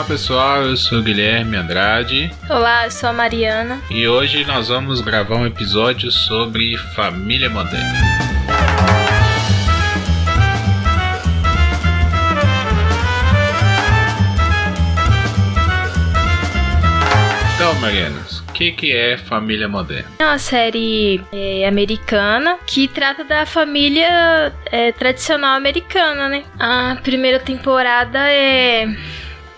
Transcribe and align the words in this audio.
Olá 0.00 0.08
pessoal, 0.08 0.62
eu 0.62 0.78
sou 0.78 1.02
Guilherme 1.02 1.58
Andrade. 1.58 2.32
Olá, 2.48 2.86
eu 2.86 2.90
sou 2.90 3.10
a 3.10 3.12
Mariana. 3.12 3.82
E 3.90 4.08
hoje 4.08 4.46
nós 4.46 4.68
vamos 4.68 5.02
gravar 5.02 5.36
um 5.36 5.44
episódio 5.44 6.10
sobre 6.10 6.74
família 6.96 7.50
moderna. 7.50 7.98
Então, 17.54 17.74
Mariana, 17.74 18.24
o 18.48 18.52
que, 18.52 18.72
que 18.72 18.96
é 18.96 19.18
família 19.18 19.68
moderna? 19.68 20.08
É 20.18 20.24
uma 20.24 20.38
série 20.38 21.20
é, 21.30 21.68
americana 21.68 22.58
que 22.66 22.88
trata 22.88 23.22
da 23.22 23.44
família 23.44 24.50
é, 24.64 24.92
tradicional 24.92 25.58
americana, 25.58 26.26
né? 26.26 26.44
A 26.58 26.96
primeira 27.02 27.38
temporada 27.38 28.18
é 28.30 28.88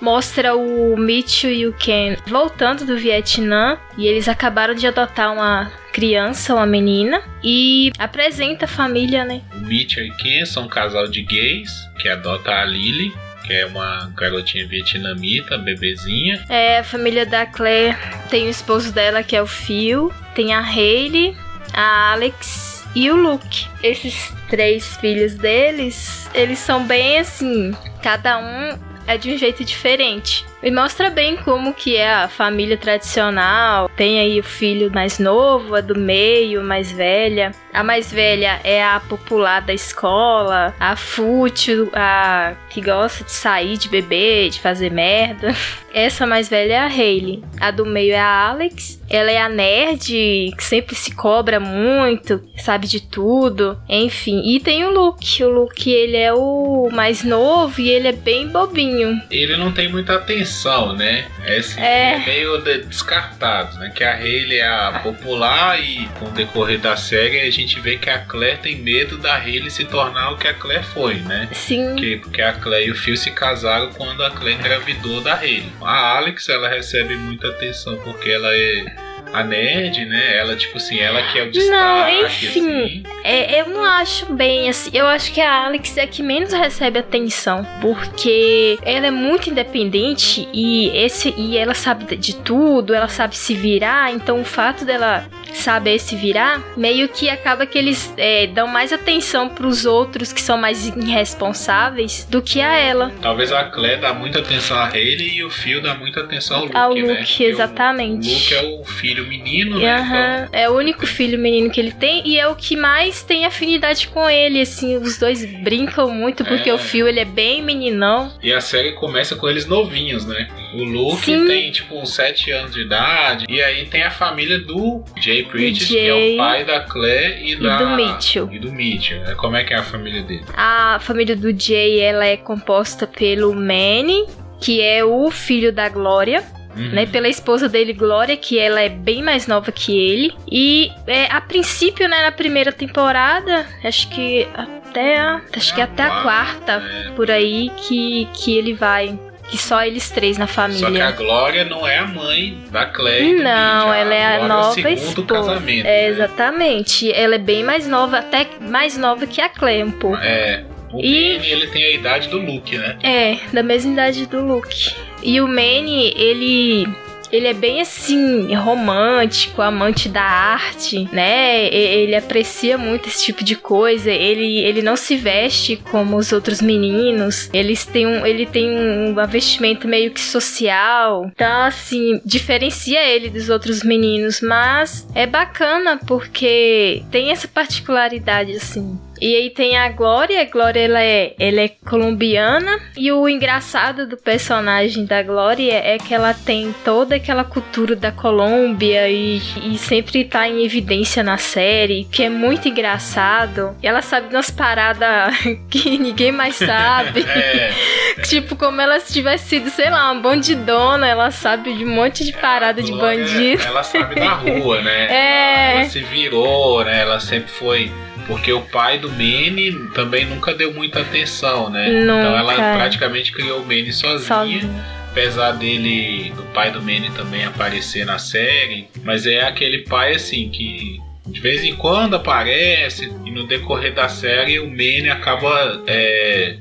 mostra 0.02 0.56
o 0.56 0.96
Mitchell 0.96 1.52
e 1.52 1.66
o 1.66 1.72
Ken 1.72 2.16
voltando 2.26 2.84
do 2.84 2.96
Vietnã 2.96 3.78
e 3.96 4.08
eles 4.08 4.28
acabaram 4.28 4.74
de 4.74 4.84
adotar 4.84 5.32
uma 5.32 5.70
criança, 5.92 6.54
uma 6.54 6.66
menina, 6.66 7.22
e 7.42 7.92
apresenta 7.98 8.64
a 8.64 8.68
família, 8.68 9.24
né? 9.24 9.42
O 9.54 9.60
Mitchell 9.60 10.04
e 10.04 10.10
Ken 10.16 10.44
são 10.44 10.64
um 10.64 10.68
casal 10.68 11.06
de 11.06 11.22
gays 11.22 11.70
que 12.00 12.08
adota 12.08 12.50
a 12.50 12.64
Lily, 12.64 13.12
que 13.46 13.52
é 13.52 13.66
uma 13.66 14.12
garotinha 14.16 14.66
vietnamita, 14.66 15.56
bebezinha. 15.58 16.44
É, 16.48 16.78
a 16.78 16.84
família 16.84 17.24
da 17.24 17.46
Claire 17.46 17.96
tem 18.28 18.46
o 18.46 18.50
esposo 18.50 18.92
dela, 18.92 19.22
que 19.22 19.36
é 19.36 19.42
o 19.42 19.46
Phil, 19.46 20.10
tem 20.34 20.52
a 20.52 20.60
Hayley, 20.60 21.36
a 21.72 22.12
Alex 22.12 22.84
e 22.94 23.08
o 23.08 23.16
Luke. 23.16 23.66
Esses 23.82 24.32
três 24.48 24.96
filhos 24.96 25.34
deles, 25.34 26.28
eles 26.34 26.58
são 26.58 26.84
bem 26.86 27.18
assim, 27.18 27.72
cada 28.02 28.38
um 28.38 28.91
é 29.06 29.16
de 29.16 29.32
um 29.32 29.38
jeito 29.38 29.64
diferente. 29.64 30.46
E 30.62 30.70
mostra 30.70 31.10
bem 31.10 31.36
como 31.36 31.74
que 31.74 31.96
é 31.96 32.12
a 32.12 32.28
família 32.28 32.76
tradicional. 32.76 33.88
Tem 33.96 34.20
aí 34.20 34.38
o 34.38 34.44
filho 34.44 34.92
mais 34.92 35.18
novo, 35.18 35.74
a 35.74 35.80
do 35.80 35.98
meio, 35.98 36.62
mais 36.62 36.92
velha. 36.92 37.52
A 37.72 37.82
mais 37.82 38.12
velha 38.12 38.60
é 38.62 38.84
a 38.84 39.00
popular 39.00 39.62
da 39.62 39.72
escola, 39.72 40.74
a 40.78 40.94
fútil, 40.94 41.90
a 41.92 42.54
que 42.70 42.80
gosta 42.80 43.24
de 43.24 43.32
sair, 43.32 43.76
de 43.76 43.88
beber, 43.88 44.50
de 44.50 44.60
fazer 44.60 44.90
merda. 44.90 45.54
Essa 45.92 46.26
mais 46.26 46.48
velha 46.48 46.72
é 46.72 46.78
a 46.78 46.86
Hayley. 46.86 47.44
A 47.60 47.70
do 47.70 47.84
meio 47.84 48.14
é 48.14 48.18
a 48.18 48.48
Alex. 48.48 49.00
Ela 49.10 49.30
é 49.30 49.38
a 49.38 49.48
nerd, 49.48 50.50
que 50.56 50.64
sempre 50.64 50.94
se 50.94 51.14
cobra 51.14 51.60
muito, 51.60 52.42
sabe 52.56 52.86
de 52.86 53.00
tudo. 53.00 53.78
Enfim, 53.88 54.42
e 54.46 54.58
tem 54.58 54.84
o 54.84 54.90
Luke. 54.90 55.44
O 55.44 55.50
Luke, 55.50 55.90
ele 55.90 56.16
é 56.16 56.32
o 56.32 56.88
mais 56.90 57.22
novo 57.22 57.78
e 57.80 57.90
ele 57.90 58.08
é 58.08 58.12
bem 58.12 58.48
bobinho. 58.48 59.20
Ele 59.30 59.56
não 59.56 59.70
tem 59.70 59.88
muita 59.90 60.14
atenção, 60.14 60.51
né? 60.94 61.26
É, 61.44 61.56
assim, 61.56 61.80
é... 61.80 62.22
meio 62.24 62.58
descartado, 62.58 63.78
né? 63.78 63.90
Que 63.94 64.04
a 64.04 64.14
Hayley 64.14 64.58
é 64.58 64.66
a 64.66 65.00
popular 65.02 65.80
e 65.80 66.08
com 66.18 66.26
o 66.26 66.30
decorrer 66.30 66.78
da 66.78 66.96
série 66.96 67.40
a 67.40 67.50
gente 67.50 67.80
vê 67.80 67.96
que 67.96 68.10
a 68.10 68.18
Claire 68.18 68.58
tem 68.58 68.76
medo 68.76 69.18
da 69.18 69.36
Hayley 69.36 69.70
se 69.70 69.84
tornar 69.84 70.30
o 70.30 70.36
que 70.36 70.48
a 70.48 70.54
Claire 70.54 70.84
foi, 70.84 71.14
né? 71.16 71.48
Sim. 71.52 71.90
Porque, 71.90 72.20
porque 72.22 72.42
a 72.42 72.52
Claire 72.52 72.88
e 72.88 72.90
o 72.90 72.94
Phil 72.94 73.16
se 73.16 73.30
casaram 73.30 73.90
quando 73.92 74.24
a 74.24 74.30
Claire 74.30 74.58
engravidou 74.58 75.20
da 75.20 75.34
Hayley. 75.34 75.72
A 75.80 76.16
Alex, 76.16 76.48
ela 76.48 76.68
recebe 76.68 77.16
muita 77.16 77.48
atenção 77.48 77.96
porque 77.98 78.30
ela 78.30 78.54
é 78.54 79.11
a 79.32 79.42
nerd, 79.42 80.04
né? 80.04 80.36
Ela, 80.36 80.56
tipo 80.56 80.76
assim, 80.76 80.98
ela 80.98 81.22
que 81.22 81.38
é 81.38 81.42
o 81.44 81.50
destaque. 81.50 81.70
Não, 81.70 82.26
enfim. 82.26 82.48
Assim. 82.48 83.02
É, 83.24 83.60
eu 83.60 83.68
não 83.68 83.84
acho 83.84 84.32
bem 84.32 84.68
assim. 84.68 84.90
Eu 84.92 85.06
acho 85.06 85.32
que 85.32 85.40
a 85.40 85.66
Alex 85.66 85.96
é 85.96 86.06
que 86.06 86.22
menos 86.22 86.52
recebe 86.52 86.98
atenção. 86.98 87.66
Porque 87.80 88.78
ela 88.82 89.06
é 89.06 89.10
muito 89.10 89.50
independente 89.50 90.48
e, 90.52 90.88
esse, 90.96 91.34
e 91.36 91.56
ela 91.56 91.74
sabe 91.74 92.16
de 92.16 92.36
tudo, 92.36 92.94
ela 92.94 93.08
sabe 93.08 93.36
se 93.36 93.54
virar. 93.54 94.12
Então 94.12 94.40
o 94.40 94.44
fato 94.44 94.84
dela 94.84 95.26
saber 95.56 95.98
se 95.98 96.16
virar, 96.16 96.62
meio 96.76 97.08
que 97.08 97.28
acaba 97.28 97.66
que 97.66 97.78
eles 97.78 98.12
é, 98.16 98.46
dão 98.46 98.66
mais 98.66 98.92
atenção 98.92 99.48
pros 99.48 99.84
outros 99.84 100.32
que 100.32 100.40
são 100.40 100.56
mais 100.56 100.88
irresponsáveis 100.88 102.26
do 102.30 102.42
que 102.42 102.60
a 102.60 102.74
ela. 102.74 103.12
Talvez 103.20 103.52
a 103.52 103.64
Claire 103.64 104.00
dá 104.00 104.12
muita 104.12 104.40
atenção 104.40 104.78
a 104.78 104.86
Hayley 104.86 105.36
e 105.36 105.44
o 105.44 105.50
Phil 105.50 105.80
dá 105.80 105.94
muita 105.94 106.20
atenção 106.20 106.56
ao 106.56 106.64
Luke, 106.64 106.76
ao 106.76 106.94
né? 106.94 107.18
Luke, 107.20 107.44
exatamente. 107.44 108.28
O, 108.28 108.32
Luke 108.32 108.54
é 108.54 108.80
o 108.80 108.84
filho 108.84 109.26
menino, 109.26 109.78
né? 109.78 109.98
Uhum. 109.98 110.06
Então... 110.06 110.60
É 110.60 110.68
o 110.68 110.74
único 110.74 111.06
filho 111.06 111.38
menino 111.38 111.70
que 111.70 111.80
ele 111.80 111.92
tem 111.92 112.26
e 112.26 112.38
é 112.38 112.46
o 112.48 112.54
que 112.54 112.76
mais 112.76 113.22
tem 113.22 113.44
afinidade 113.44 114.08
com 114.08 114.28
ele, 114.28 114.60
assim, 114.60 114.96
os 114.96 115.18
dois 115.18 115.44
brincam 115.44 116.10
muito 116.10 116.44
porque 116.44 116.70
é. 116.70 116.74
o 116.74 116.78
Phil 116.78 117.08
ele 117.08 117.20
é 117.20 117.24
bem 117.24 117.62
meninão. 117.62 118.32
E 118.42 118.52
a 118.52 118.60
série 118.60 118.92
começa 118.92 119.36
com 119.36 119.48
eles 119.48 119.66
novinhos, 119.66 120.26
né? 120.26 120.48
O 120.74 120.84
Luke 120.84 121.24
Sim. 121.24 121.46
tem 121.46 121.70
tipo 121.70 121.98
uns 121.98 122.14
7 122.14 122.50
anos 122.50 122.74
de 122.74 122.82
idade 122.82 123.44
e 123.48 123.62
aí 123.62 123.86
tem 123.86 124.02
a 124.02 124.10
família 124.10 124.58
do 124.58 125.04
Jay, 125.44 125.72
que 125.72 125.98
é 125.98 126.14
o 126.14 126.36
pai 126.36 126.64
da 126.64 126.80
Claire 126.80 127.42
e, 127.42 127.52
e 127.52 127.56
da, 127.56 127.76
do 127.78 127.96
Mitchell. 127.96 128.48
E 128.52 128.58
do 128.58 128.72
Mitchell. 128.72 129.24
É, 129.24 129.34
como 129.34 129.56
é 129.56 129.64
que 129.64 129.74
é 129.74 129.78
a 129.78 129.82
família 129.82 130.22
dele? 130.22 130.44
A 130.54 130.98
família 131.00 131.36
do 131.36 131.52
Jay 131.58 132.00
ela 132.00 132.26
é 132.26 132.36
composta 132.36 133.06
pelo 133.06 133.54
Manny, 133.54 134.26
que 134.60 134.80
é 134.80 135.04
o 135.04 135.30
filho 135.30 135.72
da 135.72 135.88
Glória. 135.88 136.42
Uhum. 136.74 136.88
Né, 136.88 137.04
pela 137.04 137.28
esposa 137.28 137.68
dele, 137.68 137.92
Glória, 137.92 138.34
que 138.34 138.58
ela 138.58 138.80
é 138.80 138.88
bem 138.88 139.22
mais 139.22 139.46
nova 139.46 139.70
que 139.70 139.92
ele. 139.94 140.32
E 140.50 140.90
é, 141.06 141.26
a 141.26 141.38
princípio, 141.38 142.08
né, 142.08 142.22
na 142.22 142.32
primeira 142.32 142.72
temporada, 142.72 143.66
acho 143.84 144.08
que 144.08 144.48
até 144.54 145.18
a, 145.18 145.42
acho 145.54 145.74
que 145.74 145.82
até 145.82 146.02
a 146.02 146.22
quarta, 146.22 146.72
é. 146.72 147.10
por 147.10 147.30
aí, 147.30 147.70
que, 147.76 148.26
que 148.32 148.56
ele 148.56 148.72
vai 148.72 149.18
que 149.52 149.58
só 149.58 149.84
eles 149.84 150.08
três 150.08 150.38
na 150.38 150.46
família. 150.46 150.80
Só 150.80 150.90
que 150.90 150.98
a 150.98 151.10
Glória 151.10 151.62
não 151.62 151.86
é 151.86 151.98
a 151.98 152.06
mãe 152.06 152.58
da 152.70 152.86
Claire. 152.86 153.34
Não, 153.34 153.92
ela 153.92 154.14
é 154.14 154.36
a, 154.36 154.48
nova 154.48 154.90
esposa. 154.90 155.62
É, 155.68 155.82
né? 155.82 156.06
Exatamente. 156.06 157.12
Ela 157.12 157.34
é 157.34 157.38
bem 157.38 157.62
mais 157.62 157.86
nova, 157.86 158.16
até 158.16 158.46
mais 158.62 158.96
nova 158.96 159.26
que 159.26 159.42
a 159.42 159.50
Claire 159.50 159.84
um 159.84 159.90
pouco. 159.90 160.16
É. 160.16 160.64
O 160.90 161.00
e... 161.00 161.36
Manny, 161.36 161.50
ele 161.50 161.66
tem 161.66 161.84
a 161.84 161.90
idade 161.90 162.28
do 162.28 162.38
Luke, 162.38 162.78
né? 162.78 162.96
É, 163.02 163.36
da 163.52 163.62
mesma 163.62 163.92
idade 163.92 164.24
do 164.24 164.40
Luke. 164.40 164.94
E 165.22 165.38
o 165.38 165.46
Manny, 165.46 166.14
ele 166.16 166.88
ele 167.32 167.48
é 167.48 167.54
bem 167.54 167.80
assim, 167.80 168.54
romântico, 168.54 169.62
amante 169.62 170.08
da 170.08 170.22
arte, 170.22 171.08
né? 171.10 171.66
Ele 171.74 172.14
aprecia 172.14 172.76
muito 172.76 173.08
esse 173.08 173.24
tipo 173.24 173.42
de 173.42 173.56
coisa. 173.56 174.10
Ele, 174.10 174.58
ele 174.58 174.82
não 174.82 174.96
se 174.96 175.16
veste 175.16 175.76
como 175.90 176.18
os 176.18 176.30
outros 176.30 176.60
meninos. 176.60 177.48
Eles 177.52 177.86
têm 177.86 178.06
um, 178.06 178.26
ele 178.26 178.44
tem 178.44 178.70
um 178.70 179.14
vestimento 179.26 179.88
meio 179.88 180.10
que 180.10 180.20
social. 180.20 181.30
Então, 181.34 181.62
assim, 181.62 182.20
diferencia 182.22 183.02
ele 183.02 183.30
dos 183.30 183.48
outros 183.48 183.82
meninos. 183.82 184.42
Mas 184.42 185.08
é 185.14 185.26
bacana 185.26 185.98
porque 186.06 187.02
tem 187.10 187.30
essa 187.30 187.48
particularidade, 187.48 188.52
assim. 188.52 188.98
E 189.22 189.36
aí 189.36 189.50
tem 189.50 189.76
a 189.76 189.88
Glória, 189.88 190.42
a 190.42 190.44
Glória 190.44 190.80
ela 190.80 191.00
é, 191.00 191.34
ela 191.38 191.60
é 191.60 191.68
colombiana 191.68 192.80
e 192.96 193.12
o 193.12 193.28
engraçado 193.28 194.04
do 194.04 194.16
personagem 194.16 195.04
da 195.04 195.22
Glória 195.22 195.74
é 195.74 195.96
que 195.96 196.12
ela 196.12 196.34
tem 196.34 196.74
toda 196.84 197.14
aquela 197.14 197.44
cultura 197.44 197.94
da 197.94 198.10
Colômbia 198.10 199.08
e, 199.08 199.40
e 199.62 199.78
sempre 199.78 200.24
tá 200.24 200.48
em 200.48 200.64
evidência 200.64 201.22
na 201.22 201.38
série, 201.38 202.02
que 202.10 202.24
é 202.24 202.28
muito 202.28 202.66
engraçado. 202.66 203.76
E 203.80 203.86
ela 203.86 204.02
sabe 204.02 204.34
umas 204.34 204.50
paradas 204.50 205.32
que 205.70 205.98
ninguém 205.98 206.32
mais 206.32 206.56
sabe. 206.56 207.22
é. 207.30 207.70
tipo, 208.26 208.56
como 208.56 208.80
ela 208.80 208.98
se 208.98 209.12
tivesse 209.12 209.50
sido, 209.50 209.70
sei 209.70 209.88
lá, 209.88 210.10
uma 210.10 210.20
bandidona, 210.20 211.06
ela 211.06 211.30
sabe 211.30 211.72
de 211.74 211.84
um 211.84 211.94
monte 211.94 212.24
de 212.24 212.32
parada 212.32 212.82
de 212.82 212.90
bandido. 212.90 213.62
Ela 213.62 213.84
sabe 213.84 214.16
da 214.16 214.32
rua, 214.32 214.82
né? 214.82 215.06
É. 215.06 215.72
Ela 215.76 215.84
se 215.84 216.00
virou, 216.00 216.84
né? 216.84 217.02
Ela 217.02 217.20
sempre 217.20 217.52
foi 217.52 217.92
porque 218.26 218.52
o 218.52 218.60
pai 218.60 218.98
do 218.98 219.10
Manny 219.10 219.90
também 219.94 220.24
nunca 220.24 220.54
deu 220.54 220.72
muita 220.72 221.00
atenção, 221.00 221.70
né? 221.70 221.88
Nunca. 221.88 222.20
Então 222.20 222.36
ela 222.36 222.54
praticamente 222.76 223.32
criou 223.32 223.60
o 223.60 223.64
Manny 223.64 223.92
sozinha. 223.92 224.20
sozinha. 224.20 225.02
Apesar 225.10 225.52
dele, 225.52 226.32
do 226.34 226.42
pai 226.54 226.70
do 226.70 226.80
Manny 226.80 227.10
também 227.10 227.44
aparecer 227.44 228.06
na 228.06 228.18
série. 228.18 228.88
Mas 229.02 229.26
é 229.26 229.42
aquele 229.42 229.78
pai 229.78 230.14
assim 230.14 230.48
que 230.48 231.00
de 231.26 231.40
vez 231.40 231.62
em 231.64 231.74
quando 231.76 232.16
aparece 232.16 233.12
e 233.24 233.30
no 233.30 233.46
decorrer 233.46 233.94
da 233.94 234.08
série 234.08 234.58
o 234.58 234.68
Manny 234.68 235.08
acaba 235.08 235.82
é, 235.86 236.56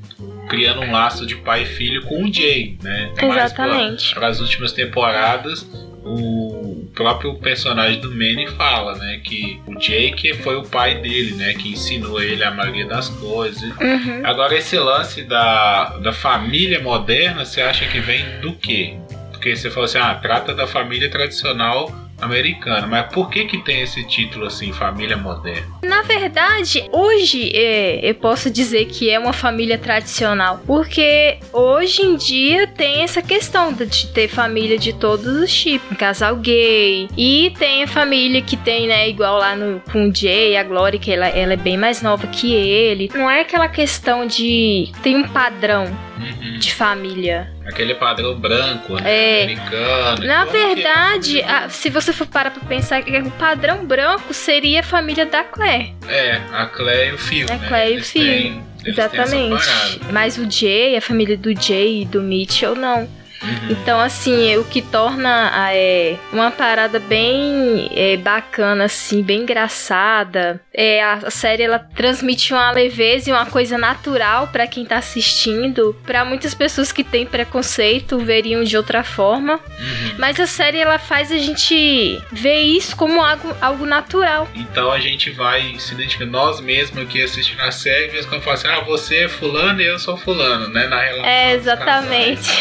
criando 0.48 0.82
um 0.82 0.92
laço 0.92 1.26
de 1.26 1.36
pai 1.38 1.64
e 1.64 1.66
filho 1.66 2.04
com 2.04 2.26
o 2.26 2.34
Jay, 2.34 2.78
né? 2.84 3.12
Exatamente. 3.22 4.14
Para 4.14 4.28
as 4.28 4.40
últimas 4.40 4.72
temporadas, 4.74 5.66
o 6.04 6.51
próprio 6.94 7.36
personagem 7.36 8.00
do 8.00 8.10
Manny 8.12 8.48
fala, 8.58 8.96
né, 8.96 9.22
que 9.24 9.60
o 9.68 9.76
Jake 9.78 10.34
foi 10.36 10.56
o 10.56 10.64
pai 10.64 10.96
dele, 10.96 11.34
né, 11.36 11.54
que 11.54 11.70
ensinou 11.70 12.22
ele 12.22 12.44
a 12.44 12.52
maioria 12.52 12.86
das 12.86 13.10
coisas. 13.10 13.64
Uhum. 13.64 14.22
Agora 14.24 14.56
esse 14.56 14.78
lance 14.78 15.24
da, 15.24 15.98
da 15.98 16.12
família 16.12 16.80
moderna, 16.82 17.46
você 17.46 17.62
acha 17.62 17.86
que 17.88 18.00
vem 18.00 18.40
do 18.42 18.54
quê? 18.54 18.96
Porque 19.32 19.56
você 19.56 19.70
falou 19.70 19.86
assim, 19.86 19.98
ah, 19.98 20.14
trata 20.16 20.54
da 20.54 20.68
família 20.68 21.10
tradicional 21.10 21.92
americana. 22.22 22.88
Mas 22.88 23.12
por 23.14 23.30
que 23.30 23.46
que 23.46 23.58
tem 23.60 23.82
esse 23.82 24.04
título 24.08 24.46
assim, 24.46 24.72
família 24.74 25.18
moderna? 25.18 25.68
Na 25.84 26.02
verdade, 26.04 26.84
hoje 26.92 27.52
é, 27.56 28.00
eu 28.10 28.16
posso 28.16 28.50
dizer 28.50 28.86
que 28.86 29.10
é 29.10 29.18
uma 29.20 29.34
família 29.34 29.78
tradicional, 29.78 30.62
porque 30.66 31.38
hoje 31.52 32.02
em 32.04 32.16
dia 32.16 32.68
tem 32.68 33.04
essa 33.04 33.22
questão 33.22 33.74
de 33.74 34.08
ter 34.08 34.28
família 34.28 34.78
de 34.78 34.94
todos 34.94 35.28
os 35.28 35.54
tipos, 35.54 35.98
casal 35.98 36.36
gay 36.38 37.08
e 37.18 37.52
tem 37.58 37.84
a 37.84 37.88
família 37.88 38.42
que 38.42 38.56
tem, 38.58 38.88
né, 38.88 39.10
igual 39.10 39.38
lá 39.38 39.56
no 39.56 39.82
com 39.92 40.08
o 40.10 40.16
Jay, 40.16 40.56
a 40.58 40.64
Glory, 40.64 41.00
que 41.00 41.12
ela, 41.12 41.28
ela 41.28 41.54
é 41.54 41.58
bem 41.58 41.78
mais 41.78 42.02
nova 42.02 42.28
que 42.28 42.54
ele. 42.54 43.10
Não 43.14 43.30
é 43.30 43.42
aquela 43.42 43.68
questão 43.68 44.26
de 44.26 44.92
tem 45.02 45.16
um 45.16 45.28
padrão 45.28 45.86
Uhum. 46.22 46.60
de 46.60 46.72
família. 46.72 47.52
Aquele 47.72 47.96
padrão 47.96 48.36
branco, 48.36 48.96
né? 48.96 49.02
É. 49.12 49.44
Americano. 49.44 50.26
Na 50.26 50.46
verdade, 50.46 51.42
a- 51.42 51.70
se 51.70 51.90
você 51.90 52.12
for 52.14 52.28
parar 52.28 52.52
pra 52.52 52.64
pensar, 52.68 53.02
que 53.02 53.18
o 53.18 53.32
padrão 53.32 53.86
branco 53.86 54.34
seria 54.34 54.82
a 54.82 54.84
família 54.84 55.26
da 55.26 55.44
Claire. 55.44 55.94
É, 56.08 56.40
a 56.54 56.66
Claire 56.66 57.12
e 57.12 57.14
o 57.14 57.18
Phil, 57.18 57.48
A 57.50 57.56
né? 57.58 57.68
Claire 57.68 57.90
e 57.92 57.94
o 57.94 57.98
Eles 57.98 58.12
Phil. 58.12 58.24
têm- 58.24 58.64
eles 58.84 58.98
Exatamente. 58.98 60.02
Mas 60.12 60.38
o 60.38 60.50
Jay, 60.50 60.96
a 60.98 61.02
família 61.02 61.38
do 61.38 61.54
Jay 61.60 62.02
e 62.02 62.06
do 62.06 62.22
Mitchell, 62.22 62.76
não. 62.76 63.08
Uhum. 63.44 63.72
Então, 63.72 64.00
assim, 64.00 64.56
o 64.58 64.64
que 64.64 64.82
torna 64.82 65.52
a, 65.54 65.76
é, 65.76 66.18
uma 66.32 66.52
parada 66.52 67.00
bem 67.00 67.90
é, 67.94 68.18
bacana, 68.18 68.86
assim, 68.86 69.22
bem 69.24 69.42
engraçada. 69.42 70.62
É, 70.74 71.04
a, 71.04 71.14
a 71.14 71.32
série 71.32 71.64
ela 71.64 71.80
transmite 71.80 72.54
uma 72.54 72.72
leveza 72.72 73.30
e 73.30 73.34
uma 73.34 73.46
coisa 73.46 73.78
natural 73.78 74.48
pra 74.48 74.68
quem 74.68 74.86
tá 74.86 74.98
assistindo. 74.98 75.96
Pra 76.06 76.24
muitas 76.24 76.54
pessoas 76.54 76.92
que 76.92 77.04
têm 77.04 77.26
preconceito 77.26 78.20
veriam 78.20 78.64
de 78.64 78.78
outra 78.78 79.04
forma. 79.04 79.54
Uhum. 79.54 80.16
Mas 80.18 80.40
a 80.40 80.48
série 80.48 80.78
ela 80.78 81.00
faz 81.00 81.32
a 81.32 81.38
gente 81.38 82.22
ver 82.32 82.60
isso 82.60 82.96
como 82.96 83.22
algo, 83.22 83.56
algo 83.60 83.86
natural. 83.86 84.48
Então 84.56 84.92
a 84.92 85.00
gente 85.00 85.32
vai 85.32 85.76
se 85.80 85.94
identificar 85.94 86.26
nós 86.26 86.60
mesmos 86.60 87.08
que 87.08 87.22
assistindo 87.22 87.62
a 87.62 87.72
série, 87.72 88.20
em 88.20 88.24
quando 88.24 88.42
fala 88.42 88.56
assim, 88.56 88.68
ah, 88.68 88.82
você 88.82 89.24
é 89.24 89.30
fulano 89.30 89.82
e 89.82 89.86
eu 89.86 89.98
sou 90.00 90.18
fulano, 90.18 90.68
né? 90.70 90.88
Na 90.88 91.02
relação 91.02 91.26
É, 91.26 91.54
exatamente. 91.54 92.52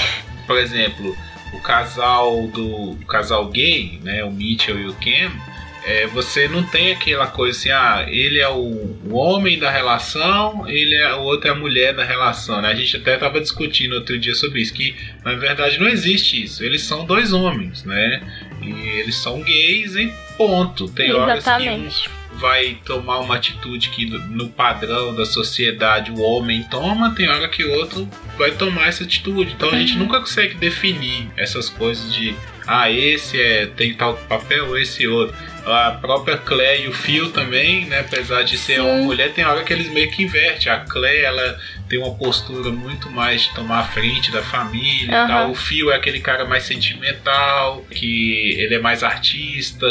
Por 0.50 0.58
exemplo, 0.58 1.16
o 1.52 1.60
casal 1.60 2.48
do 2.48 2.66
o 2.92 3.06
casal 3.06 3.46
gay, 3.50 4.00
né? 4.02 4.24
O 4.24 4.32
Mitchell 4.32 4.80
e 4.80 4.86
o 4.88 4.94
Ken, 4.94 5.30
é, 5.84 6.08
você 6.08 6.48
não 6.48 6.64
tem 6.64 6.90
aquela 6.90 7.28
coisa 7.28 7.56
assim, 7.56 7.70
ah, 7.70 8.04
ele 8.08 8.40
é 8.40 8.48
o, 8.48 8.96
o 9.08 9.14
homem 9.14 9.60
da 9.60 9.70
relação, 9.70 10.68
ele 10.68 10.96
é 10.96 11.14
o 11.14 11.20
outro 11.22 11.46
é 11.48 11.52
a 11.52 11.54
mulher 11.54 11.94
da 11.94 12.02
relação, 12.04 12.60
né? 12.60 12.68
A 12.68 12.74
gente 12.74 12.96
até 12.96 13.14
estava 13.14 13.40
discutindo 13.40 13.92
outro 13.94 14.18
dia 14.18 14.34
sobre 14.34 14.60
isso, 14.60 14.74
que 14.74 14.96
na 15.24 15.34
verdade 15.34 15.78
não 15.78 15.86
existe 15.88 16.42
isso. 16.42 16.64
Eles 16.64 16.82
são 16.82 17.04
dois 17.06 17.32
homens, 17.32 17.84
né? 17.84 18.20
E 18.60 18.70
eles 18.98 19.14
são 19.14 19.40
gays 19.40 19.94
e 19.94 20.12
ponto. 20.36 20.88
Tem 20.88 21.12
horas 21.12 21.44
que 21.44 21.50
um 21.50 21.54
Exatamente. 21.54 22.10
vai 22.34 22.76
tomar 22.84 23.20
uma 23.20 23.36
atitude 23.36 23.88
que 23.90 24.04
no- 24.06 24.18
no 24.28 24.48
padrão 24.48 25.14
da 25.14 25.24
sociedade 25.24 26.10
o 26.10 26.20
homem 26.20 26.64
toma, 26.64 27.14
tem 27.14 27.28
hora 27.28 27.46
que 27.48 27.62
o 27.64 27.72
outro 27.78 28.08
vai 28.40 28.50
tomar 28.52 28.88
essa 28.88 29.04
atitude. 29.04 29.52
Então 29.52 29.68
a 29.70 29.78
gente 29.78 29.92
Uhum. 29.92 30.00
nunca 30.00 30.18
consegue 30.18 30.54
definir 30.54 31.28
essas 31.36 31.68
coisas 31.68 32.12
de 32.12 32.34
ah, 32.66 32.90
esse 32.90 33.40
é 33.40 33.66
tem 33.66 33.94
tal 33.94 34.14
papel, 34.28 34.76
esse 34.78 35.06
outro. 35.06 35.34
A 35.66 35.90
própria 36.00 36.38
Claire 36.38 36.84
e 36.84 36.88
o 36.88 36.92
Phil 36.92 37.30
também, 37.32 37.84
né? 37.84 38.00
Apesar 38.00 38.42
de 38.42 38.56
ser 38.56 38.76
Sim. 38.76 38.80
uma 38.80 38.94
mulher, 39.02 39.32
tem 39.32 39.44
hora 39.44 39.62
que 39.62 39.72
eles 39.72 39.90
meio 39.92 40.10
que 40.10 40.22
invertem. 40.22 40.72
A 40.72 40.78
Claire, 40.80 41.22
ela 41.24 41.58
tem 41.88 41.98
uma 41.98 42.14
postura 42.14 42.70
muito 42.70 43.10
mais 43.10 43.42
de 43.42 43.54
tomar 43.54 43.80
a 43.80 43.84
frente 43.84 44.30
da 44.32 44.40
família 44.42 45.14
Aham. 45.14 45.28
tal. 45.28 45.50
O 45.50 45.54
Phil 45.54 45.90
é 45.92 45.96
aquele 45.96 46.20
cara 46.20 46.44
mais 46.46 46.62
sentimental, 46.62 47.84
que 47.90 48.54
ele 48.58 48.74
é 48.74 48.78
mais 48.78 49.02
artista, 49.02 49.86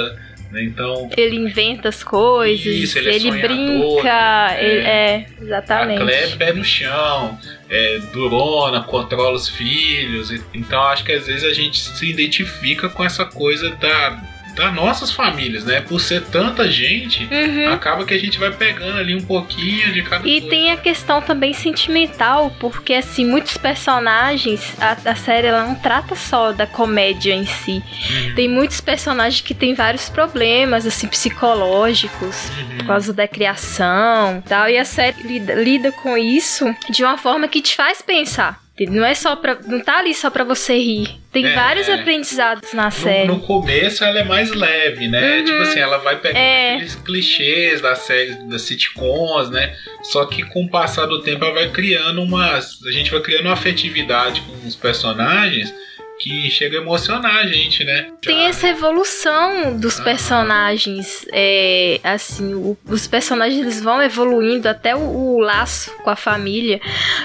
né? 0.52 0.64
Então 0.64 1.10
Ele 1.16 1.36
inventa 1.36 1.90
as 1.90 2.04
coisas, 2.04 2.66
Isso, 2.66 2.98
ele 2.98 3.10
é 3.10 3.16
ele 3.16 3.30
sonhador, 3.30 3.42
brinca, 3.50 4.48
né? 4.48 4.58
ele- 4.64 4.82
é, 4.88 5.26
A 5.40 5.44
exatamente. 5.44 6.02
Claire 6.02 6.32
é 6.32 6.36
pé 6.36 6.54
no 6.54 6.64
chão, 6.64 7.38
é 7.70 8.00
durona, 8.12 8.82
controla 8.82 9.36
os 9.36 9.48
filhos. 9.48 10.32
Então 10.54 10.82
acho 10.84 11.04
que 11.04 11.12
às 11.12 11.28
vezes 11.28 11.44
a 11.44 11.54
gente 11.54 11.80
se 11.80 12.10
identifica 12.10 12.90
com 12.90 13.04
essa 13.04 13.26
coisa 13.26 13.70
da, 13.76 14.22
das 14.60 14.74
nossas 14.74 15.12
famílias, 15.12 15.64
né? 15.64 15.80
Por 15.82 16.00
ser 16.02 16.22
tanta 16.26 16.70
gente, 16.70 17.24
Uhum. 17.32 17.74
acaba 17.74 18.06
que 18.06 18.14
a 18.14 18.18
gente 18.20 18.38
vai 18.38 18.52
pegando 18.52 18.98
ali 18.98 19.16
um 19.16 19.22
pouquinho 19.22 19.92
de 19.94 20.04
cada 20.04 20.28
E 20.28 20.34
coisa. 20.42 20.50
tem 20.50 20.72
a 20.72 20.78
questão 20.78 21.22
também 21.22 21.54
sentimental, 21.54 22.52
porque 22.60 22.94
assim, 22.94 23.26
muitos 23.26 23.58
personagens, 23.58 24.76
a, 24.80 24.98
a 25.12 25.16
série 25.16 25.48
ela 25.48 25.64
não 25.64 25.76
trata 25.76 26.14
só 26.16 26.52
da 26.52 26.68
comédia 26.68 27.34
em 27.34 27.46
si. 27.46 27.82
Uhum, 27.82 28.36
Tem 28.36 28.48
muitos 28.50 28.82
personagens 28.82 29.42
que 29.42 29.54
têm 29.54 29.74
vários 29.74 30.10
problemas, 30.10 30.86
assim, 30.86 31.08
psicológicos, 31.08 32.50
uhum. 32.50 32.78
por 32.80 32.88
causa 32.88 33.14
da 33.14 33.28
criação 33.28 34.42
e 34.46 34.50
tal. 34.50 34.70
E 34.70 34.78
a 34.78 34.86
série 34.86 35.22
lida, 35.24 35.54
lida 35.56 35.92
com 35.92 36.18
isso 36.18 36.66
de 36.90 37.04
uma 37.04 37.18
forma 37.18 37.48
que 37.48 37.62
te 37.62 37.76
faz 37.76 38.02
pensar. 38.02 38.60
Não 38.88 39.04
é 39.06 39.14
só 39.14 39.36
pra. 39.36 39.58
Não 39.68 39.80
tá 39.80 39.98
ali 40.00 40.14
só 40.14 40.30
pra 40.30 40.44
você 40.44 40.78
rir. 40.78 41.10
Tem 41.32 41.46
É. 41.46 41.54
vários 41.54 41.88
aprendizados 41.90 42.74
na 42.74 42.90
série. 42.90 43.28
No, 43.28 43.36
no 43.36 43.40
começo 43.42 44.04
ela 44.04 44.20
é 44.20 44.24
mais 44.24 44.52
leve, 44.52 45.08
né? 45.08 45.40
Uhum. 45.40 45.46
Tipo 45.46 45.62
assim, 45.62 45.80
ela 45.80 45.98
vai 45.98 46.18
pegando 46.20 46.38
É. 46.42 46.74
aqueles 46.76 46.96
clichês 46.96 47.82
das 47.82 48.00
séries, 48.00 48.36
das 48.50 48.64
sitcoms, 48.64 49.50
né? 49.50 49.76
Só 50.04 50.26
que 50.26 50.44
com 50.44 50.64
o 50.66 50.70
passar 50.70 51.06
do 51.06 51.22
tempo 51.22 51.44
ela 51.46 51.54
vai 51.54 51.70
criando 51.70 52.22
uma. 52.22 52.56
A 52.56 52.92
gente 52.92 53.12
vai 53.12 53.22
criando 53.22 53.46
uma 53.46 53.54
afetividade 53.54 54.42
com 54.42 54.68
os 54.68 54.76
personagens 54.76 55.74
que 56.20 56.50
chega 56.50 56.78
a 56.78 56.82
emocionar 56.82 57.38
a 57.38 57.48
gente, 57.48 57.84
né? 57.86 58.08
Tem 58.22 58.46
essa 58.48 58.68
evolução 58.68 59.78
dos 59.80 60.00
Ah. 60.00 60.04
personagens. 60.04 61.26
É, 61.32 62.00
assim, 62.04 62.54
o- 62.54 62.78
os 62.88 63.08
personagens 63.08 63.60
eles 63.62 63.82
vão 63.82 64.02
evoluindo 64.02 64.68
até 64.68 64.96
o, 64.96 65.00
o 65.00 65.40
laço 65.40 65.92
com 66.04 66.10
a 66.10 66.16
família. 66.16 66.80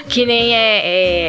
Que 0.09 0.25
nem 0.25 0.55
é, 0.55 0.83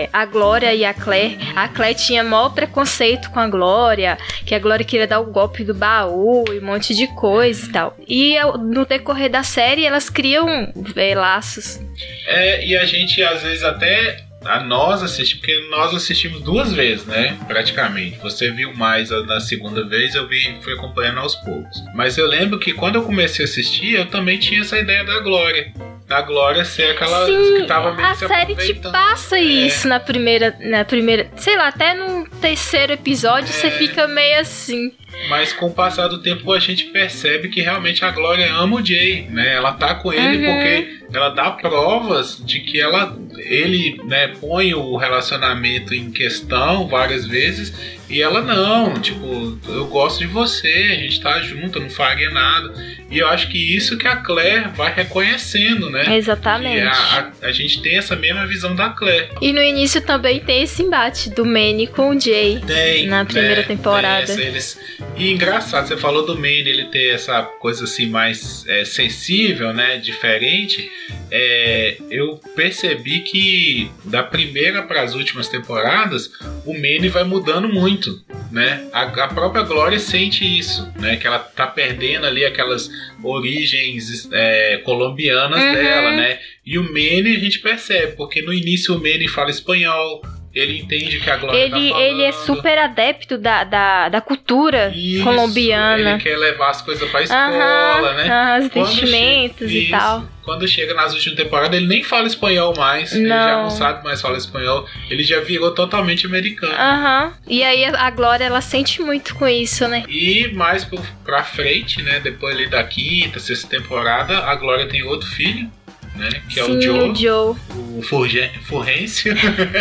é, 0.04 0.10
a 0.14 0.26
Glória 0.26 0.74
e 0.76 0.86
a 0.86 0.94
Claire. 0.94 1.38
A 1.56 1.68
Claire 1.68 1.98
tinha 1.98 2.24
maior 2.24 2.50
preconceito 2.54 3.30
com 3.32 3.40
a 3.40 3.48
Glória. 3.48 4.18
Que 4.46 4.54
a 4.54 4.60
Glória 4.60 4.86
queria 4.86 5.08
dar 5.08 5.20
o 5.20 5.32
golpe 5.32 5.64
do 5.64 5.74
baú 5.74 6.46
e 6.54 6.60
um 6.60 6.66
monte 6.66 6.94
de 6.94 7.08
coisa 7.16 7.66
e 7.68 7.72
tal. 7.72 7.98
E 8.08 8.36
no 8.60 8.86
decorrer 8.86 9.30
da 9.30 9.42
série 9.44 9.86
elas 9.86 10.10
criam 10.10 10.72
é, 10.96 11.16
laços. 11.16 11.80
É, 12.28 12.66
e 12.66 12.76
a 12.78 12.86
gente 12.86 13.24
às 13.24 13.42
vezes 13.42 13.64
até. 13.64 14.24
A 14.46 14.64
nós 14.64 15.02
assistimos, 15.02 15.42
porque 15.42 15.68
nós 15.70 15.94
assistimos 15.94 16.42
duas 16.42 16.74
vezes, 16.74 17.06
né? 17.06 17.38
Praticamente. 17.48 18.18
Você 18.20 18.52
viu 18.52 18.74
mais 18.74 19.10
na 19.10 19.40
segunda 19.40 19.84
vez, 19.86 20.16
eu 20.16 20.28
vi, 20.28 20.58
fui 20.62 20.74
acompanhando 20.74 21.20
aos 21.20 21.36
poucos. 21.36 21.84
Mas 21.94 22.18
eu 22.18 22.28
lembro 22.28 22.60
que 22.60 22.74
quando 22.74 22.96
eu 22.96 23.04
comecei 23.04 23.46
a 23.46 23.48
assistir, 23.48 23.94
eu 23.94 24.06
também 24.08 24.38
tinha 24.38 24.62
essa 24.62 24.78
ideia 24.78 25.04
da 25.04 25.20
Glória. 25.20 25.74
Da 26.08 26.22
Glória 26.22 26.64
ser 26.64 26.92
aquela 26.92 27.26
Sim, 27.26 27.56
que 27.62 27.64
tava 27.68 27.94
meio 27.94 28.08
a 28.08 28.14
se 28.14 28.28
série 28.28 28.56
te 28.56 28.74
passa 28.76 29.38
É. 29.40 29.42
isso 29.42 29.88
na 29.88 30.00
primeira, 30.00 30.56
na 30.60 30.86
primeira, 30.86 31.32
sei 31.36 31.58
lá, 31.58 31.70
até 31.70 31.96
no 31.96 32.28
terceiro 32.40 32.94
episódio 32.94 33.52
você 33.52 33.68
É. 33.68 33.72
fica 33.72 34.08
meio 34.08 34.40
assim. 34.40 34.92
Mas 35.30 35.52
com 35.54 35.68
o 35.68 35.74
passar 35.74 36.08
do 36.08 36.22
tempo 36.22 36.52
a 36.52 36.60
gente 36.60 36.86
percebe 36.86 37.48
que 37.48 37.62
realmente 37.62 38.04
a 38.06 38.12
Glória 38.12 38.54
ama 38.54 38.76
o 38.76 38.86
Jay, 38.86 39.28
né? 39.32 39.56
Ela 39.56 39.72
tá 39.74 39.96
com 39.96 40.12
ele 40.14 40.46
Uhum. 40.46 40.54
porque 40.54 41.00
ela 41.14 41.30
dá 41.30 41.52
provas 41.52 42.38
de 42.46 42.60
que 42.60 42.80
ela, 42.82 43.18
ele, 43.38 43.98
né, 44.04 44.28
põe 44.40 44.74
o 44.74 44.98
relacionamento 44.98 45.94
em 45.96 46.12
questão 46.12 46.88
várias 46.88 47.26
vezes 47.26 47.74
e 48.10 48.22
ela 48.22 48.42
não, 48.42 48.94
tipo, 48.96 49.58
eu 49.70 49.86
gosto 49.88 50.20
de 50.20 50.28
você, 50.28 50.90
a 50.92 50.96
gente 51.02 51.22
tá 51.22 51.42
junto, 51.42 51.78
eu 51.80 51.84
não 51.84 51.90
faria 51.90 52.30
nada. 52.32 52.74
E 53.10 53.18
eu 53.20 53.28
acho 53.30 53.48
que 53.48 53.58
isso 53.76 53.98
que 53.98 54.08
a 54.08 54.18
Claire 54.18 54.68
vai 54.76 54.94
reconhecendo, 54.94 55.90
né? 55.90 55.95
Exatamente. 56.16 56.82
Que 56.82 56.88
a, 56.88 57.32
a, 57.44 57.48
a 57.48 57.52
gente 57.52 57.82
tem 57.82 57.98
essa 57.98 58.16
mesma 58.16 58.46
visão 58.48 58.76
da 58.76 58.90
Claire. 58.90 59.30
E 59.42 59.54
no 59.54 59.62
início 59.62 60.02
também 60.02 60.40
tem 60.40 60.64
esse 60.64 60.84
embate 60.84 61.30
do 61.30 61.46
Manny 61.46 61.88
com 61.88 62.10
o 62.10 62.20
Jay. 62.20 62.62
Tem. 62.66 63.08
Na 63.08 63.26
primeira 63.26 63.62
né, 63.62 63.68
temporada. 63.68 64.26
tem 64.26 64.36
essa, 64.36 64.44
eles... 64.44 64.80
E 65.16 65.32
engraçado, 65.32 65.88
você 65.88 65.98
falou 65.98 66.26
do 66.26 66.36
Manny, 66.36 66.68
ele 66.68 66.86
ter 66.86 67.14
essa 67.14 67.42
coisa 67.44 67.86
assim 67.86 68.08
mais 68.08 68.66
é, 68.68 68.84
sensível, 68.84 69.74
né? 69.74 69.98
Diferente. 69.98 70.90
É, 71.32 71.98
eu 72.10 72.40
percebi 72.56 73.20
que 73.22 73.90
da 74.06 74.24
primeira 74.24 74.84
para 74.84 75.02
as 75.02 75.16
últimas 75.16 75.48
temporadas, 75.48 76.32
o 76.66 76.74
Manny 76.74 77.10
vai 77.10 77.24
mudando 77.24 77.68
muito. 77.68 78.24
Né? 78.52 78.88
A, 78.94 79.02
a 79.04 79.28
própria 79.28 79.64
Glória 79.64 80.00
sente 80.00 80.46
isso, 80.46 80.90
né? 80.98 81.18
Que 81.18 81.28
ela 81.28 81.40
tá 81.40 81.68
perdendo 81.68 82.26
ali 82.26 82.46
aquelas 82.46 82.90
origens 83.24 84.30
é, 84.32 84.78
colombianas 84.86 85.62
Uhum. 85.62 85.74
dela, 85.74 86.12
né? 86.12 86.40
E 86.66 86.78
o 86.78 86.84
Manny 86.84 87.36
a 87.36 87.40
gente 87.40 87.60
percebe, 87.60 88.16
porque 88.16 88.42
no 88.42 88.54
início 88.54 88.96
o 88.96 88.98
Manny 89.00 89.28
fala 89.28 89.50
espanhol, 89.50 90.22
ele 90.56 90.80
entende 90.80 91.20
que 91.20 91.30
a 91.30 91.36
Glória 91.36 91.70
tá 91.70 91.78
Ele, 91.78 91.90
falando. 91.90 92.06
ele 92.06 92.24
é 92.24 92.32
super 92.32 92.78
adepto 92.78 93.38
da, 93.38 93.64
da, 93.66 94.08
da 94.10 94.22
cultura 94.22 94.92
Isso, 94.96 95.24
colombiana. 95.24 96.12
Ele 96.12 96.20
quer 96.24 96.38
levar 96.38 96.70
as 96.70 96.82
coisas 96.82 97.10
pra 97.12 97.22
escola, 97.22 97.42
Aham, 97.42 98.14
né? 98.14 98.24
aham, 98.30 98.60
os 98.66 98.68
Quando 98.72 98.86
vestimentos 98.88 99.70
e 99.72 99.82
Isso. 99.84 99.92
tal. 99.92 100.24
Quando 100.46 100.68
chega 100.68 100.94
nas 100.94 101.12
últimas 101.14 101.36
temporadas, 101.38 101.76
ele 101.76 101.88
nem 101.88 102.04
fala 102.04 102.28
espanhol 102.28 102.74
mais. 102.78 103.12
Ele 103.14 103.28
já 103.28 103.56
Não. 103.56 103.64
não 103.64 103.70
sabe 103.72 104.04
mais 104.04 104.22
falar 104.22 104.38
espanhol. 104.38 104.86
Ele 105.10 105.24
já 105.24 105.40
virou 105.42 105.72
totalmente 105.72 106.28
americano. 106.28 106.72
Aham. 106.74 107.34
E 107.48 107.64
aí 107.64 107.84
a 107.84 108.06
a 108.06 108.10
Glória, 108.12 108.46
ela 108.46 108.62
sente 108.62 109.02
muito 109.02 109.34
com 109.36 109.48
isso, 109.48 109.88
né? 109.88 110.04
E 110.08 110.48
mais 110.54 110.86
pro, 110.86 111.02
pra 111.26 111.44
frente, 111.44 112.02
né? 112.04 112.20
Depois 112.20 112.56
ali 112.56 112.68
da 112.70 112.84
quinta, 112.84 113.40
sexta 113.40 113.68
temporada, 113.68 114.38
a 114.46 114.54
Glória 114.56 114.86
tem 114.88 115.02
outro 115.04 115.28
filho, 115.28 115.68
né? 116.16 116.42
Que 116.50 116.60
é 116.60 116.64
Sim, 116.64 116.78
o 116.78 116.82
Joe, 116.82 117.16
Joe. 117.16 117.56
o 117.98 118.02
Furgen, 118.02 118.50
Furrêncio. 118.64 119.34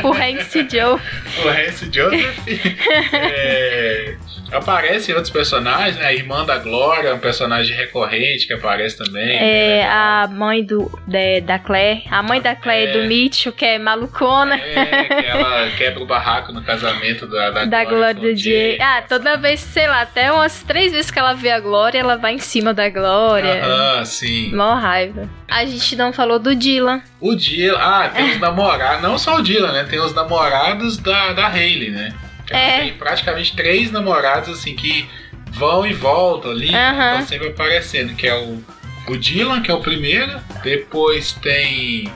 O 0.03 0.13
Hanks 0.13 0.53
Joe. 0.71 1.01
Furrêncio 1.43 1.93
Joseph. 1.93 2.39
É, 3.15 4.17
aparece 4.59 5.13
outros 5.13 5.31
personagens, 5.31 5.97
né? 5.97 6.07
A 6.07 6.13
irmã 6.13 6.45
da 6.45 6.59
Glória, 6.59 7.09
é 7.09 7.15
um 7.15 7.19
personagem 7.19 7.77
recorrente 7.77 8.47
que 8.47 8.53
aparece 8.53 8.97
também. 8.97 9.37
É 9.37 9.79
legal. 9.79 9.93
a 9.93 10.29
mãe 10.29 10.65
do, 10.65 10.91
da, 11.07 11.19
da 11.45 11.59
Claire. 11.59 12.03
A 12.11 12.23
mãe 12.23 12.41
da 12.41 12.55
Claire 12.55 12.91
É. 12.91 12.93
do 13.03 13.09
Mitchell, 13.09 13.53
que 13.53 13.65
é 13.65 13.79
malucona. 13.79 14.57
É, 14.57 15.05
que 15.05 15.27
ela 15.27 15.71
quebra 15.77 16.03
o 16.03 16.07
barraco 16.07 16.53
no 16.53 16.63
casamento 16.63 17.27
da, 17.27 17.51
da, 17.51 17.65
Da 17.65 17.85
Glória 17.85 18.15
com 18.15 18.21
do 18.23 18.37
Jay. 18.37 18.79
Ah, 18.81 19.03
toda 19.09 19.37
vez, 19.37 19.61
sei 19.61 19.87
lá, 19.87 20.03
até 20.03 20.31
umas 20.33 20.63
três 20.63 20.93
vezes 20.93 21.11
que 21.11 21.19
ela 21.19 21.33
vê 21.35 21.51
a 21.51 21.61
Glória, 21.61 21.99
ela 21.99 22.17
vai 22.17 22.35
em 22.35 22.39
cima 22.39 22.73
da 22.75 22.89
Glória. 22.89 23.63
Aham, 23.65 24.05
sim. 24.05 24.55
Mó 24.55 24.75
raiva. 24.75 25.29
A 25.49 25.65
gente 25.65 25.97
não 25.97 26.13
falou 26.13 26.39
do 26.39 26.55
Dylan. 26.55 27.03
O 27.21 27.35
Dylan, 27.35 27.79
ah, 27.79 28.11
tem 28.15 28.31
os 28.31 28.41
namorados, 28.41 29.03
não 29.03 29.17
só 29.19 29.37
o 29.37 29.43
Dylan, 29.43 29.73
né? 29.73 29.85
Tem 29.89 29.99
os 30.01 30.15
namorados 30.15 30.99
da, 30.99 31.33
da 31.33 31.47
Hailey, 31.49 31.91
né? 31.91 32.13
Ela 32.51 32.61
É. 32.61 32.81
Tem 32.81 32.95
praticamente 32.95 33.55
três 33.57 33.91
namorados, 33.91 34.49
assim, 34.59 34.75
que 34.75 35.09
vão 35.51 35.87
e 35.87 35.93
voltam 35.93 36.51
ali, 36.51 36.75
Aham. 36.75 37.13
estão 37.13 37.27
sempre 37.29 37.49
aparecendo, 37.49 38.15
que 38.15 38.27
é 38.27 38.35
o, 38.35 38.63
o 39.09 39.17
Dylan, 39.17 39.63
que 39.63 39.71
é 39.71 39.75
o 39.75 39.81
primeiro, 39.81 40.41
depois 40.63 41.33
tem 41.35 42.11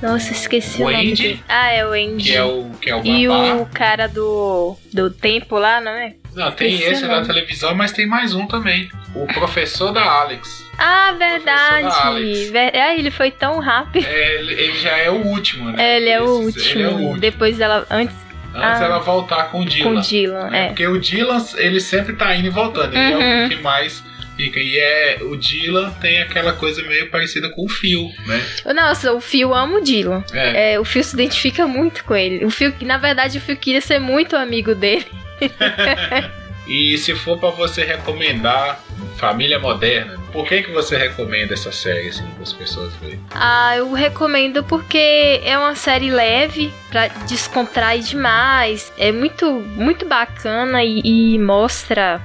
Nossa, 0.00 0.32
esqueci 0.32 0.80
O 0.82 0.86
o, 0.86 0.90
nome 0.90 1.10
Andy. 1.12 1.42
Ah, 1.48 1.70
é 1.72 1.84
o 1.86 1.92
Andy. 1.92 2.24
que 2.24 2.36
é 2.36 2.44
o, 2.44 2.70
que 2.80 2.90
é 2.90 2.96
o 2.96 3.04
E 3.04 3.26
babá. 3.28 3.54
o 3.56 3.66
cara 3.66 4.06
do, 4.06 4.76
do 4.92 5.10
tempo 5.10 5.58
lá, 5.58 5.80
não 5.80 5.90
é? 5.90 6.14
Não, 6.34 6.52
tem 6.52 6.74
esqueci 6.74 6.92
esse 6.92 7.04
o 7.04 7.08
da 7.08 7.22
televisão, 7.22 7.74
mas 7.74 7.92
tem 7.92 8.06
mais 8.06 8.34
um 8.34 8.46
também. 8.46 8.90
O 9.14 9.26
professor 9.26 9.90
da 9.90 10.02
Alex. 10.04 10.66
Ah, 10.78 11.12
verdade. 11.18 12.50
Ver- 12.50 12.76
Ah, 12.76 12.94
ele 12.94 13.10
foi 13.10 13.30
tão 13.30 13.58
rápido. 13.58 14.04
É, 14.06 14.34
ele 14.42 14.74
já 14.78 14.98
é 14.98 15.08
o 15.10 15.14
último, 15.26 15.70
né? 15.72 15.96
Ele 15.96 16.10
é 16.10 16.20
o 16.20 16.26
último. 16.26 16.64
Ele 16.66 16.82
é 16.82 16.88
o 16.88 16.92
último. 16.98 17.18
Depois 17.18 17.56
dela. 17.56 17.86
Antes 17.88 18.14
Antes 18.56 18.80
Ah. 18.82 18.84
ela 18.84 18.98
voltar 18.98 19.50
com 19.50 19.60
o 19.60 19.64
Dylan. 19.64 19.92
com 19.92 19.98
o 19.98 20.00
Dylan. 20.02 20.50
né? 20.50 20.64
É. 20.64 20.66
Porque 20.68 20.86
o 20.86 20.98
Dylan, 20.98 21.44
ele 21.56 21.80
sempre 21.80 22.14
tá 22.14 22.34
indo 22.34 22.46
e 22.46 22.50
voltando. 22.50 22.94
Ele 22.94 23.12
é 23.12 23.16
Uhum. 23.16 23.46
o 23.46 23.48
que 23.48 23.56
mais 23.62 24.02
fica. 24.36 24.60
E 24.60 24.78
é, 24.78 25.18
o 25.22 25.36
Dylan 25.36 25.90
tem 26.00 26.20
aquela 26.20 26.52
coisa 26.52 26.82
meio 26.82 27.08
parecida 27.10 27.48
com 27.50 27.64
o 27.64 27.68
Phil, 27.68 28.10
né? 28.26 28.42
Nossa, 28.74 29.12
o 29.12 29.20
Phil 29.20 29.54
ama 29.54 29.78
o 29.78 29.80
Dylan. 29.82 30.22
É. 30.32 30.74
É, 30.74 30.80
o 30.80 30.84
Phil 30.84 31.02
se 31.02 31.14
identifica 31.14 31.66
muito 31.66 32.04
com 32.04 32.14
ele. 32.14 32.44
O 32.44 32.50
Phil, 32.50 32.72
na 32.82 32.98
verdade, 32.98 33.38
o 33.38 33.40
Phil 33.40 33.56
queria 33.56 33.80
ser 33.80 33.98
muito 33.98 34.36
amigo 34.36 34.74
dele. 34.74 35.06
E 36.66 36.96
se 36.98 37.14
for 37.14 37.38
pra 37.38 37.50
você 37.50 37.84
recomendar 37.84 38.80
Família 39.16 39.58
Moderna, 39.58 40.18
por 40.32 40.46
que 40.46 40.62
que 40.62 40.70
você 40.72 40.96
recomenda 40.96 41.54
essa 41.54 41.70
série, 41.72 42.08
assim, 42.08 42.26
para 42.26 42.42
as 42.42 42.52
pessoas 42.52 42.92
verem? 42.96 43.20
Ah, 43.30 43.76
eu 43.76 43.92
recomendo 43.92 44.62
porque 44.64 45.40
é 45.44 45.56
uma 45.56 45.74
série 45.74 46.10
leve 46.10 46.72
pra 46.90 47.08
descontrair 47.26 48.02
demais. 48.02 48.92
É 48.98 49.10
muito, 49.12 49.50
muito 49.50 50.04
bacana 50.06 50.82
e, 50.84 51.00
e 51.04 51.38
mostra. 51.38 52.20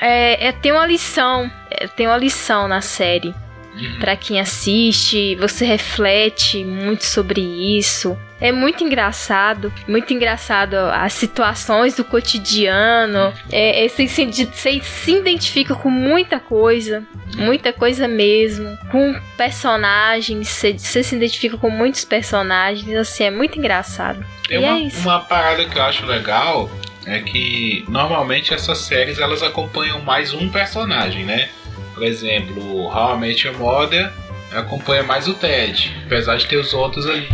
É, 0.00 0.48
é- 0.48 0.52
tem 0.52 0.72
uma 0.72 0.86
lição. 0.86 1.50
é, 1.70 1.86
tem 1.86 2.06
uma 2.06 2.16
lição 2.18 2.66
na 2.68 2.80
série. 2.80 3.34
Uhum. 3.74 3.98
Pra 3.98 4.14
quem 4.16 4.38
assiste, 4.38 5.34
você 5.36 5.64
reflete 5.64 6.62
muito 6.64 7.04
sobre 7.04 7.40
isso. 7.40 8.16
É 8.44 8.52
muito 8.52 8.84
engraçado, 8.84 9.72
muito 9.88 10.12
engraçado 10.12 10.74
as 10.74 11.14
situações 11.14 11.96
do 11.96 12.04
cotidiano. 12.04 13.32
É, 13.50 13.86
é, 13.86 13.88
você, 13.88 14.06
se, 14.06 14.26
você 14.26 14.82
se 14.82 15.12
identifica 15.12 15.74
com 15.74 15.88
muita 15.88 16.38
coisa, 16.38 17.02
muita 17.38 17.72
coisa 17.72 18.06
mesmo. 18.06 18.76
Com 18.90 19.18
personagens, 19.34 20.46
você, 20.46 20.78
você 20.78 21.02
se 21.02 21.16
identifica 21.16 21.56
com 21.56 21.70
muitos 21.70 22.04
personagens. 22.04 22.94
Assim, 22.94 23.24
é 23.24 23.30
muito 23.30 23.58
engraçado. 23.58 24.22
Tem 24.46 24.58
é 24.58 24.60
uma, 24.60 24.78
isso. 24.78 25.00
uma 25.08 25.20
parada 25.20 25.64
que 25.64 25.78
eu 25.78 25.82
acho 25.82 26.04
legal 26.04 26.70
é 27.06 27.20
que 27.20 27.82
normalmente 27.88 28.52
essas 28.52 28.76
séries 28.76 29.18
elas 29.18 29.42
acompanham 29.42 30.02
mais 30.02 30.34
um 30.34 30.50
personagem, 30.50 31.24
né? 31.24 31.48
Por 31.94 32.02
exemplo, 32.02 32.88
How 32.94 33.16
I 33.16 33.20
Met 33.20 33.46
Your 33.46 33.56
Mother 33.56 34.12
acompanha 34.52 35.02
mais 35.02 35.26
o 35.28 35.32
Ted, 35.32 35.96
apesar 36.04 36.36
de 36.36 36.46
ter 36.46 36.58
os 36.58 36.74
outros 36.74 37.06
ali. 37.06 37.26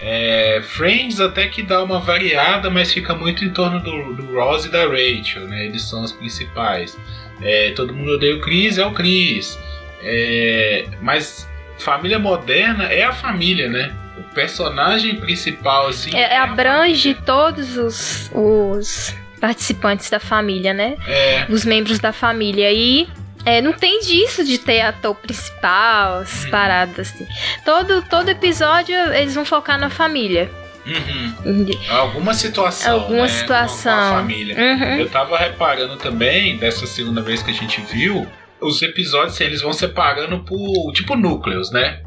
É, 0.00 0.60
Friends 0.62 1.20
até 1.20 1.46
que 1.48 1.62
dá 1.62 1.82
uma 1.82 1.98
variada, 1.98 2.70
mas 2.70 2.92
fica 2.92 3.14
muito 3.14 3.44
em 3.44 3.50
torno 3.50 3.80
do, 3.80 4.14
do 4.14 4.34
Ross 4.34 4.64
e 4.64 4.68
da 4.68 4.84
Rachel, 4.86 5.46
né? 5.48 5.66
Eles 5.66 5.82
são 5.82 6.02
os 6.02 6.12
principais. 6.12 6.96
É, 7.42 7.70
todo 7.72 7.92
mundo 7.92 8.12
odeia 8.12 8.36
o 8.36 8.40
Chris, 8.40 8.78
é 8.78 8.86
o 8.86 8.92
Chris. 8.92 9.58
É, 10.02 10.86
mas 11.00 11.48
família 11.78 12.18
moderna 12.18 12.84
é 12.84 13.02
a 13.04 13.12
família, 13.12 13.68
né? 13.68 13.92
O 14.18 14.34
personagem 14.34 15.16
principal, 15.16 15.88
assim. 15.88 16.14
É, 16.14 16.36
a 16.36 16.44
abrange 16.44 17.14
todos 17.14 17.76
os, 17.76 18.30
os 18.32 19.14
participantes 19.40 20.10
da 20.10 20.20
família, 20.20 20.72
né? 20.72 20.96
É, 21.06 21.46
os 21.48 21.64
membros 21.64 21.98
da 21.98 22.12
família. 22.12 22.72
E 22.72 23.08
é, 23.48 23.62
não 23.62 23.72
tem 23.72 24.00
disso 24.00 24.44
de 24.44 24.58
ter 24.58 24.82
ator 24.82 25.14
principal, 25.14 26.22
essas 26.22 26.44
Uhum. 26.44 26.50
paradas 26.50 27.12
assim. 27.12 27.26
Todo, 27.64 28.02
todo 28.02 28.28
episódio 28.28 28.94
eles 29.14 29.34
vão 29.34 29.44
focar 29.44 29.78
na 29.78 29.88
família. 29.88 30.50
uhum. 30.86 31.64
Alguma 31.90 32.34
situação. 32.34 32.92
Alguma 32.94 33.22
né, 33.22 33.28
situação. 33.28 33.92
Com 33.92 34.14
a 34.16 34.18
família. 34.20 34.54
Uhum. 34.56 34.98
Eu 34.98 35.08
tava 35.08 35.38
reparando 35.38 35.96
também, 35.96 36.56
dessa 36.58 36.86
segunda 36.86 37.22
vez 37.22 37.42
que 37.42 37.50
a 37.50 37.54
gente 37.54 37.80
viu, 37.80 38.26
os 38.60 38.82
episódios 38.82 39.34
assim, 39.34 39.44
eles 39.44 39.62
vão 39.62 39.72
separando 39.72 40.40
por 40.40 40.92
tipo 40.92 41.16
núcleos, 41.16 41.70
né? 41.70 42.02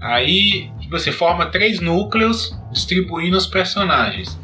Aí, 0.00 0.70
tipo 0.80 0.96
assim, 0.96 1.10
forma 1.12 1.46
três 1.46 1.80
núcleos 1.80 2.54
distribuindo 2.72 3.36
os 3.36 3.46
personagens. 3.46 4.38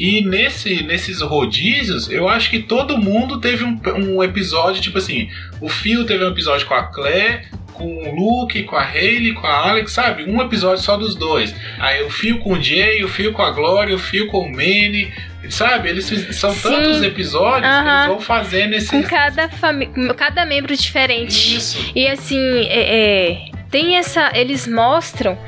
E 0.00 0.22
nesse, 0.22 0.82
nesses 0.84 1.20
rodízios, 1.20 2.08
eu 2.08 2.28
acho 2.28 2.50
que 2.50 2.60
todo 2.60 2.96
mundo 2.96 3.40
teve 3.40 3.64
um, 3.64 3.76
um 3.96 4.22
episódio, 4.22 4.80
tipo 4.80 4.98
assim, 4.98 5.28
o 5.60 5.68
Phil 5.68 6.06
teve 6.06 6.24
um 6.24 6.28
episódio 6.28 6.66
com 6.68 6.74
a 6.74 6.84
Claire, 6.84 7.46
com 7.74 7.84
o 7.84 8.14
Luke, 8.14 8.62
com 8.62 8.76
a 8.76 8.82
Hayley, 8.84 9.32
com 9.34 9.46
a 9.46 9.70
Alex, 9.70 9.90
sabe? 9.92 10.24
Um 10.24 10.40
episódio 10.40 10.82
só 10.84 10.96
dos 10.96 11.16
dois. 11.16 11.52
Aí 11.80 12.02
o 12.04 12.10
Phil 12.10 12.38
com 12.38 12.52
o 12.52 12.62
Jay, 12.62 13.02
o 13.02 13.08
Phil 13.08 13.32
com 13.32 13.42
a 13.42 13.50
Glória, 13.50 13.94
o 13.94 13.98
Phil 13.98 14.28
com 14.28 14.38
o 14.38 14.50
Manny, 14.50 15.12
sabe? 15.50 15.88
Eles 15.88 16.04
são 16.36 16.52
Sim. 16.52 16.62
tantos 16.62 17.02
episódios 17.02 17.68
que 17.72 17.88
eles 17.88 18.06
vão 18.06 18.20
fazendo 18.20 18.74
esse. 18.74 18.90
Com 18.90 19.02
cada, 19.02 19.48
fami- 19.48 19.90
cada 20.16 20.44
membro 20.44 20.76
diferente. 20.76 21.56
Isso. 21.56 21.92
E 21.94 22.06
assim, 22.06 22.38
é, 22.68 23.30
é, 23.30 23.38
tem 23.70 23.96
essa. 23.96 24.30
Eles 24.34 24.66
mostram 24.66 25.38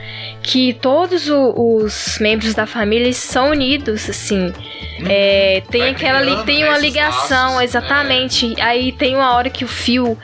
que 0.42 0.72
todos 0.74 1.28
o- 1.28 1.54
os 1.84 2.18
membros 2.20 2.54
da 2.54 2.66
família 2.66 3.12
são 3.12 3.50
unidos, 3.50 4.08
assim. 4.08 4.52
É, 5.08 5.62
tem 5.70 5.82
aquela 5.88 6.20
criando, 6.20 6.44
tem 6.44 6.60
né, 6.62 6.68
uma 6.68 6.78
ligação, 6.78 7.52
laços, 7.54 7.62
exatamente. 7.62 8.54
Aí 8.60 8.92
tem 8.92 9.14
uma 9.16 9.34
hora 9.34 9.48
que 9.48 9.64
o 9.64 9.68
Phil 9.68 10.18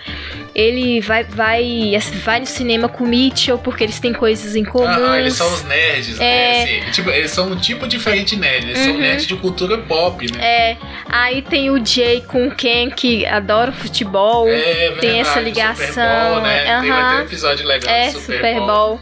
ele 0.55 1.01
vai, 1.01 1.25
vai, 1.25 1.93
vai 2.25 2.41
no 2.41 2.47
cinema 2.47 2.89
com 2.89 3.05
o 3.05 3.07
Mitchell 3.07 3.59
porque 3.59 3.85
eles 3.85 3.99
têm 4.01 4.13
coisas 4.13 4.55
em 4.57 4.65
comum. 4.65 4.87
Ah, 4.87 5.19
eles 5.19 5.35
são 5.35 5.51
os 5.53 5.63
nerds, 5.65 6.19
É. 6.19 6.23
né? 6.23 6.63
Assim, 6.83 6.91
tipo, 6.93 7.11
eles 7.11 7.31
são 7.31 7.51
um 7.53 7.57
tipo 7.57 7.87
diferente 7.87 8.35
de 8.35 8.41
nerd, 8.41 8.65
eles 8.67 8.79
são 8.81 8.93
Uhum. 8.93 8.99
nerds 9.01 9.27
de 9.27 9.37
cultura 9.37 9.79
pop, 9.79 10.31
né? 10.33 10.45
É, 10.45 10.77
aí 11.09 11.41
tem 11.43 11.71
o 11.71 11.85
Jay 11.85 12.23
com 12.23 12.47
o 12.49 12.55
Ken 12.55 12.91
que 12.91 13.25
adora 13.27 13.73
futebol. 13.73 14.47
É, 14.49 14.53
verdade, 14.63 15.01
tem 15.01 15.21
essa 15.21 15.41
o 15.41 15.43
ligação, 15.43 15.87
Super 15.87 16.31
Bowl, 16.33 16.41
né? 16.43 16.65
Tem 16.81 16.91
aham. 16.91 17.07
até 17.09 17.17
um 17.17 17.21
episódio 17.27 17.67
legal 17.67 17.95
É, 17.95 18.07
do 18.11 18.21
Super, 18.21 18.37
Super 18.37 18.55
Bowl. 18.57 18.67
Bowl. 18.67 19.01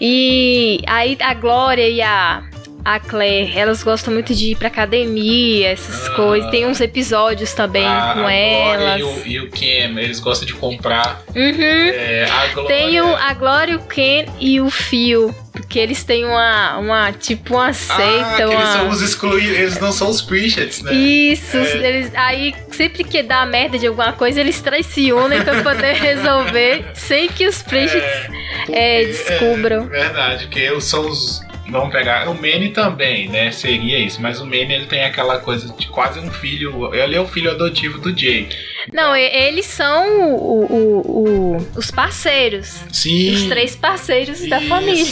E 0.00 0.80
aí 0.86 1.16
a 1.20 1.34
Glória 1.34 1.88
e 1.88 2.00
a, 2.00 2.42
a 2.84 3.00
Claire, 3.00 3.52
elas 3.58 3.82
gostam 3.82 4.14
muito 4.14 4.34
de 4.34 4.52
ir 4.52 4.56
pra 4.56 4.68
academia, 4.68 5.68
essas 5.70 6.08
Ah. 6.08 6.14
coisas. 6.14 6.50
Tem 6.50 6.66
uns 6.66 6.80
episódios 6.80 7.52
também 7.52 7.84
A- 7.86 8.12
com 8.14 8.26
a 8.26 8.32
elas. 8.32 9.00
E 9.00 9.02
o, 9.02 9.26
e 9.26 9.40
o 9.40 9.50
Cam, 9.50 10.00
eles 10.00 10.20
gostam 10.20 10.46
de 10.46 10.54
comprar. 10.54 11.22
Uhum. 11.34 11.62
É, 11.62 12.28
a 12.30 12.46
Glória. 12.54 12.76
Tem 12.76 13.00
o, 13.00 13.14
a 13.16 13.34
Glória, 13.34 13.76
o 13.76 13.80
Ken 13.86 14.26
e 14.40 14.60
o 14.60 14.70
Phil. 14.70 15.34
Porque 15.68 15.80
eles 15.80 16.02
têm 16.02 16.24
uma, 16.24 16.78
uma 16.78 17.12
tipo 17.12 17.52
uma 17.52 17.66
ah, 17.68 17.74
seita, 17.74 18.36
que 18.36 18.44
uma... 18.44 18.54
eles 18.54 18.68
são 18.70 18.88
os 18.88 19.02
excluídos, 19.02 19.58
eles 19.58 19.78
não 19.78 19.92
são 19.92 20.08
os 20.08 20.22
Pritchett's, 20.22 20.80
né? 20.80 20.94
Isso, 20.94 21.58
É. 21.58 21.86
eles, 21.86 22.10
aí 22.14 22.54
sempre 22.72 23.04
que 23.04 23.22
dá 23.22 23.44
merda 23.44 23.78
de 23.78 23.86
alguma 23.86 24.14
coisa, 24.14 24.40
eles 24.40 24.62
traicionam 24.62 25.44
pra 25.44 25.62
poder 25.62 25.92
resolver 26.00 26.86
sem 26.94 27.28
que 27.28 27.46
os 27.46 27.62
Pritchett's 27.62 28.26
porque- 28.64 28.72
é, 28.72 29.04
descubram. 29.04 29.84
É, 29.92 30.04
verdade, 30.04 30.46
que 30.48 30.80
são 30.80 31.06
os 31.06 31.42
vamos 31.70 31.92
pegar. 31.92 32.28
O 32.28 32.34
Manny 32.34 32.70
também, 32.70 33.28
né? 33.28 33.50
Seria 33.50 33.98
isso. 33.98 34.20
Mas 34.20 34.40
o 34.40 34.44
Manny 34.44 34.72
ele 34.72 34.86
tem 34.86 35.04
aquela 35.04 35.38
coisa 35.38 35.72
de 35.72 35.86
quase 35.88 36.18
um 36.18 36.30
filho. 36.30 36.94
Ele 36.94 37.14
é 37.14 37.20
o 37.20 37.26
filho 37.26 37.50
adotivo 37.50 37.98
do 37.98 38.16
Jay. 38.16 38.48
Não, 38.92 39.14
eles 39.14 39.66
são 39.66 40.30
o, 40.32 40.64
o, 40.64 41.00
o, 41.00 41.56
os 41.76 41.90
parceiros. 41.90 42.82
Sim. 42.90 43.34
Os 43.34 43.44
três 43.44 43.76
parceiros 43.76 44.40
isso, 44.40 44.48
da 44.48 44.60
família. 44.62 45.02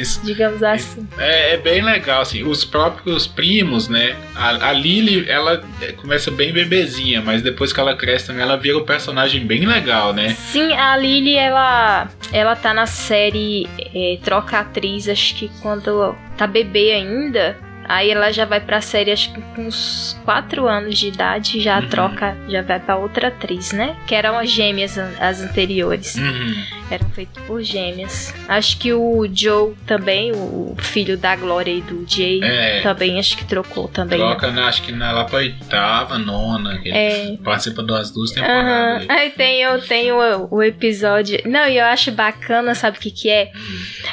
Isso. 0.00 0.20
Digamos 0.24 0.62
assim. 0.62 1.06
É, 1.18 1.54
é, 1.54 1.56
bem 1.56 1.82
legal, 1.82 2.22
assim. 2.22 2.44
Os 2.44 2.64
próprios 2.64 3.26
primos, 3.26 3.88
né? 3.88 4.16
A, 4.34 4.68
a 4.68 4.72
Lily, 4.72 5.28
ela 5.28 5.64
começa 5.96 6.30
bem 6.30 6.52
bebezinha, 6.52 7.20
mas 7.20 7.42
depois 7.42 7.72
que 7.72 7.80
ela 7.80 7.96
cresce 7.96 8.28
também, 8.28 8.42
ela 8.42 8.56
vira 8.56 8.78
um 8.78 8.84
personagem 8.84 9.44
bem 9.44 9.66
legal, 9.66 10.12
né? 10.12 10.30
Sim, 10.30 10.72
a 10.72 10.96
Lily, 10.96 11.36
ela, 11.36 12.08
ela 12.32 12.54
tá 12.54 12.72
na 12.72 12.86
série 12.86 13.68
é, 13.94 14.18
Troca 14.22 14.58
Atriz, 14.60 15.08
acho 15.08 15.34
que 15.34 15.50
quando 15.60 16.03
tá 16.36 16.46
bebê 16.46 16.92
ainda. 16.92 17.56
Aí 17.86 18.10
ela 18.10 18.32
já 18.32 18.46
vai 18.46 18.60
pra 18.60 18.80
série, 18.80 19.12
acho 19.12 19.32
que 19.32 19.40
com 19.54 19.66
uns 19.66 20.18
4 20.24 20.66
anos 20.66 20.98
de 20.98 21.08
idade, 21.08 21.60
já 21.60 21.80
uhum. 21.80 21.88
troca, 21.88 22.36
já 22.48 22.62
vai 22.62 22.80
pra 22.80 22.96
outra 22.96 23.28
atriz, 23.28 23.72
né? 23.72 23.94
Que 24.06 24.14
eram 24.14 24.38
as 24.38 24.50
gêmeas 24.50 24.96
as 24.98 25.42
anteriores. 25.42 26.16
Uhum. 26.16 26.54
Eram 26.94 27.10
feitas 27.10 27.42
por 27.44 27.62
gêmeas. 27.62 28.32
Acho 28.48 28.78
que 28.78 28.92
o 28.92 29.26
Joe 29.32 29.74
também, 29.86 30.30
o 30.32 30.76
filho 30.78 31.16
da 31.16 31.34
Glória 31.34 31.72
e 31.72 31.80
do 31.80 32.04
Jay, 32.08 32.40
é, 32.42 32.80
também 32.82 33.18
acho 33.18 33.36
que 33.36 33.44
trocou 33.44 33.88
também. 33.88 34.18
Troca, 34.18 34.50
né? 34.50 34.62
acho 34.62 34.82
que 34.82 34.92
na, 34.92 35.10
lá 35.10 35.24
pra 35.24 35.38
oitava, 35.38 36.18
nona, 36.18 36.78
que 36.78 36.90
é. 36.90 37.36
participa 37.42 37.82
das 37.82 38.10
duas 38.10 38.30
temporadas. 38.30 39.02
Uhum. 39.02 39.08
Aí 39.10 39.30
tem, 39.30 39.62
eu 39.62 39.80
tenho 39.80 40.16
o, 40.16 40.56
o, 40.56 40.62
episódio. 40.62 41.40
Não, 41.44 41.66
e 41.66 41.78
eu 41.78 41.84
acho 41.84 42.12
bacana, 42.12 42.74
sabe 42.74 42.98
o 42.98 43.00
que, 43.00 43.10
que 43.10 43.28
é? 43.28 43.50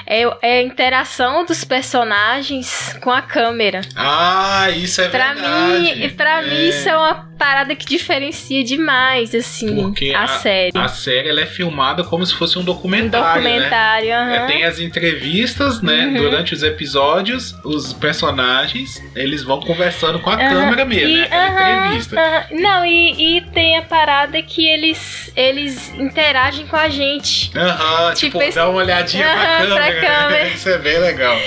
é? 0.08 0.22
É 0.42 0.60
a 0.60 0.64
interação 0.64 1.46
dos 1.46 1.64
personagens 1.64 2.98
com 3.02 3.12
a 3.12 3.22
câmera. 3.22 3.82
Ah, 3.96 4.70
isso 4.72 5.02
é 5.02 5.08
pra 5.10 5.34
verdade. 5.34 5.96
Mim, 5.96 6.10
pra 6.12 6.42
é. 6.42 6.50
mim, 6.50 6.70
isso 6.70 6.90
é 6.90 6.98
uma 6.98 7.32
parada 7.38 7.76
que 7.76 7.86
diferencia 7.86 8.64
demais, 8.64 9.34
assim, 9.34 9.76
Porque 9.76 10.14
a, 10.14 10.24
a 10.24 10.28
série. 10.28 10.78
A 10.78 10.88
série 10.88 11.30
ela 11.30 11.42
é 11.42 11.46
filmada 11.46 12.04
como 12.04 12.26
se 12.26 12.36
fosse 12.36 12.60
um 12.60 12.64
documentário. 12.74 13.42
Um 13.42 13.44
documentário, 13.44 14.10
né? 14.10 14.42
Uhum. 14.42 14.48
tem 14.48 14.64
as 14.64 14.80
entrevistas, 14.80 15.82
né? 15.82 16.08
Uhum. 16.08 16.14
Durante 16.14 16.54
os 16.54 16.64
episódios, 16.64 17.56
os 17.64 17.94
personagens 17.94 19.02
eles 19.16 19.44
vão 19.44 19.60
conversando 19.60 20.20
com 20.20 20.30
a 20.30 20.34
uhum. 20.34 20.50
câmera 20.50 20.86
mesmo, 20.86 21.10
e, 21.10 21.28
né? 21.28 21.88
entrevista. 21.88 22.48
Não, 22.52 22.86
e, 22.86 23.38
e, 23.38 23.42
tem 23.54 23.78
a 23.78 23.82
parada 23.82 24.42
que 24.42 24.68
eles, 24.68 25.32
eles 25.36 25.94
interagem 25.94 26.68
com 26.68 26.76
a 26.76 26.90
gente. 26.90 27.52
Aham, 27.58 28.14
tipo, 28.14 28.38
tipo 28.38 28.42
esse... 28.44 28.56
dá 28.56 28.68
uma 28.68 28.80
olhadinha 28.80 29.24
pra 29.24 29.58
câmera. 29.58 29.76
Pra 29.76 30.02
câmera. 30.02 30.48
Isso 30.54 30.70
é 30.70 30.78
bem 30.78 31.00
legal. 31.00 31.38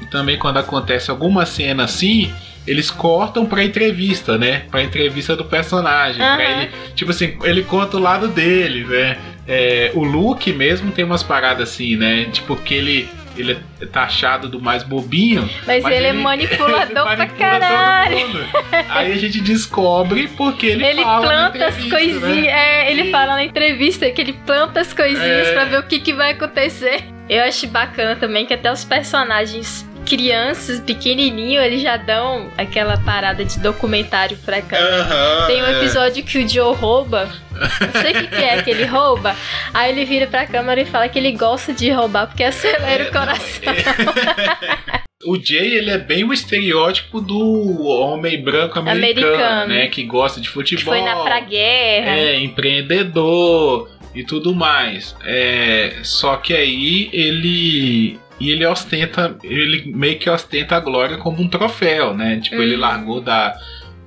E 0.00 0.06
também 0.06 0.38
quando 0.38 0.58
acontece 0.58 1.10
alguma 1.10 1.46
cena 1.46 1.84
assim 1.84 2.32
eles 2.66 2.90
cortam 2.90 3.44
pra 3.44 3.64
entrevista, 3.64 4.38
né? 4.38 4.62
Pra 4.70 4.82
entrevista 4.82 5.34
do 5.34 5.44
personagem. 5.44 6.22
Uhum. 6.22 6.40
Ele, 6.40 6.70
tipo 6.94 7.10
assim, 7.10 7.36
ele 7.42 7.64
conta 7.64 7.96
o 7.96 8.00
lado 8.00 8.28
dele, 8.28 8.84
né? 8.84 9.18
É, 9.46 9.90
o 9.94 10.04
Luke 10.04 10.52
mesmo 10.52 10.92
tem 10.92 11.04
umas 11.04 11.22
paradas 11.22 11.70
assim, 11.70 11.96
né? 11.96 12.26
Tipo, 12.26 12.56
que 12.56 12.74
ele 12.74 13.08
ele 13.36 13.58
é 13.80 13.86
taxado 13.86 14.48
do 14.48 14.60
mais 14.60 14.82
bobinho. 14.82 15.48
Mas, 15.66 15.82
mas 15.82 15.94
ele, 15.94 16.06
é 16.06 16.12
manipulador 16.12 17.04
manipula 17.04 17.16
pra 17.16 17.26
caralho. 17.26 18.48
Aí 18.90 19.12
a 19.12 19.16
gente 19.16 19.40
descobre 19.40 20.28
porque 20.28 20.66
ele, 20.66 20.84
ele 20.84 21.02
fala 21.02 21.26
planta 21.26 21.66
as 21.66 21.84
coisinhas. 21.84 22.20
Né? 22.20 22.46
É, 22.46 22.90
ele 22.90 23.10
fala 23.10 23.34
na 23.34 23.44
entrevista 23.44 24.10
que 24.10 24.20
ele 24.20 24.34
planta 24.34 24.80
as 24.80 24.92
coisinhas 24.92 25.48
é... 25.48 25.52
pra 25.52 25.64
ver 25.64 25.78
o 25.78 25.82
que, 25.84 26.00
que 26.00 26.12
vai 26.12 26.32
acontecer. 26.32 27.04
Eu 27.28 27.44
acho 27.44 27.66
bacana 27.68 28.16
também 28.16 28.44
que 28.44 28.52
até 28.52 28.70
os 28.70 28.84
personagens 28.84 29.88
crianças 30.04 30.80
pequenininho, 30.80 31.60
eles 31.60 31.82
já 31.82 31.96
dão 31.96 32.50
aquela 32.56 32.96
parada 32.98 33.44
de 33.44 33.58
documentário 33.58 34.36
pra 34.44 34.60
cá. 34.62 34.76
Uhum, 34.78 35.46
Tem 35.46 35.62
um 35.62 35.66
é. 35.66 35.78
episódio 35.78 36.20
é. 36.20 36.22
que 36.22 36.38
o 36.38 36.48
Joe 36.48 36.74
rouba. 36.74 37.30
Não 37.52 38.02
sei 38.02 38.12
o 38.12 38.14
que, 38.14 38.26
que, 38.28 38.42
é 38.42 38.62
que 38.62 38.70
ele 38.70 38.84
rouba. 38.84 39.36
Aí 39.72 39.90
ele 39.92 40.04
vira 40.04 40.26
pra 40.26 40.46
câmera 40.46 40.80
e 40.80 40.84
fala 40.84 41.08
que 41.08 41.18
ele 41.18 41.32
gosta 41.32 41.72
de 41.72 41.90
roubar 41.90 42.26
porque 42.26 42.42
acelera 42.42 43.04
é, 43.04 43.08
o 43.08 43.12
coração. 43.12 43.72
Não, 43.74 45.02
O 45.24 45.36
Jay, 45.36 45.76
ele 45.76 45.90
é 45.90 45.98
bem 45.98 46.24
o 46.24 46.32
estereótipo 46.32 47.20
do 47.20 47.84
homem 47.84 48.42
branco 48.42 48.78
americano, 48.78 49.34
americano. 49.34 49.66
né? 49.68 49.86
Que 49.86 50.02
gosta 50.02 50.40
de 50.40 50.48
futebol. 50.48 50.92
Que 50.92 51.00
foi 51.00 51.00
na 51.00 51.22
pra 51.22 51.40
guerra. 51.40 52.16
É, 52.16 52.40
empreendedor 52.40 53.88
e 54.14 54.24
tudo 54.24 54.54
mais. 54.54 55.14
É, 55.24 56.00
só 56.02 56.36
que 56.36 56.52
aí 56.52 57.08
ele 57.12 58.18
e 58.42 58.50
ele 58.50 58.66
ostenta, 58.66 59.36
ele 59.44 59.92
meio 59.94 60.18
que 60.18 60.28
ostenta 60.28 60.74
a 60.74 60.80
glória 60.80 61.16
como 61.16 61.40
um 61.40 61.46
troféu, 61.46 62.12
né? 62.12 62.40
Tipo, 62.40 62.56
uhum. 62.56 62.62
ele 62.62 62.76
largou 62.76 63.20
da, 63.20 63.56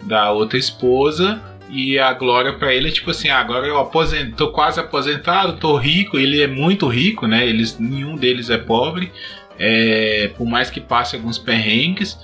da 0.04 0.30
outra 0.32 0.60
esposa 0.60 1.42
e 1.70 1.98
a 1.98 2.12
glória 2.12 2.52
para 2.52 2.74
ele 2.74 2.90
é 2.90 2.92
tipo 2.92 3.12
assim, 3.12 3.30
ah, 3.30 3.40
agora 3.40 3.66
eu 3.66 3.80
aposento, 3.80 4.36
tô 4.36 4.52
quase 4.52 4.78
aposentado, 4.78 5.56
tô 5.56 5.78
rico, 5.78 6.18
ele 6.18 6.42
é 6.42 6.48
muito 6.48 6.86
rico, 6.86 7.26
né? 7.26 7.48
Eles, 7.48 7.80
nenhum 7.80 8.18
deles 8.18 8.50
é 8.50 8.58
pobre, 8.58 9.10
é, 9.58 10.30
por 10.36 10.46
mais 10.46 10.70
que 10.70 10.82
passe 10.82 11.16
alguns 11.16 11.38
perrengues, 11.38 12.20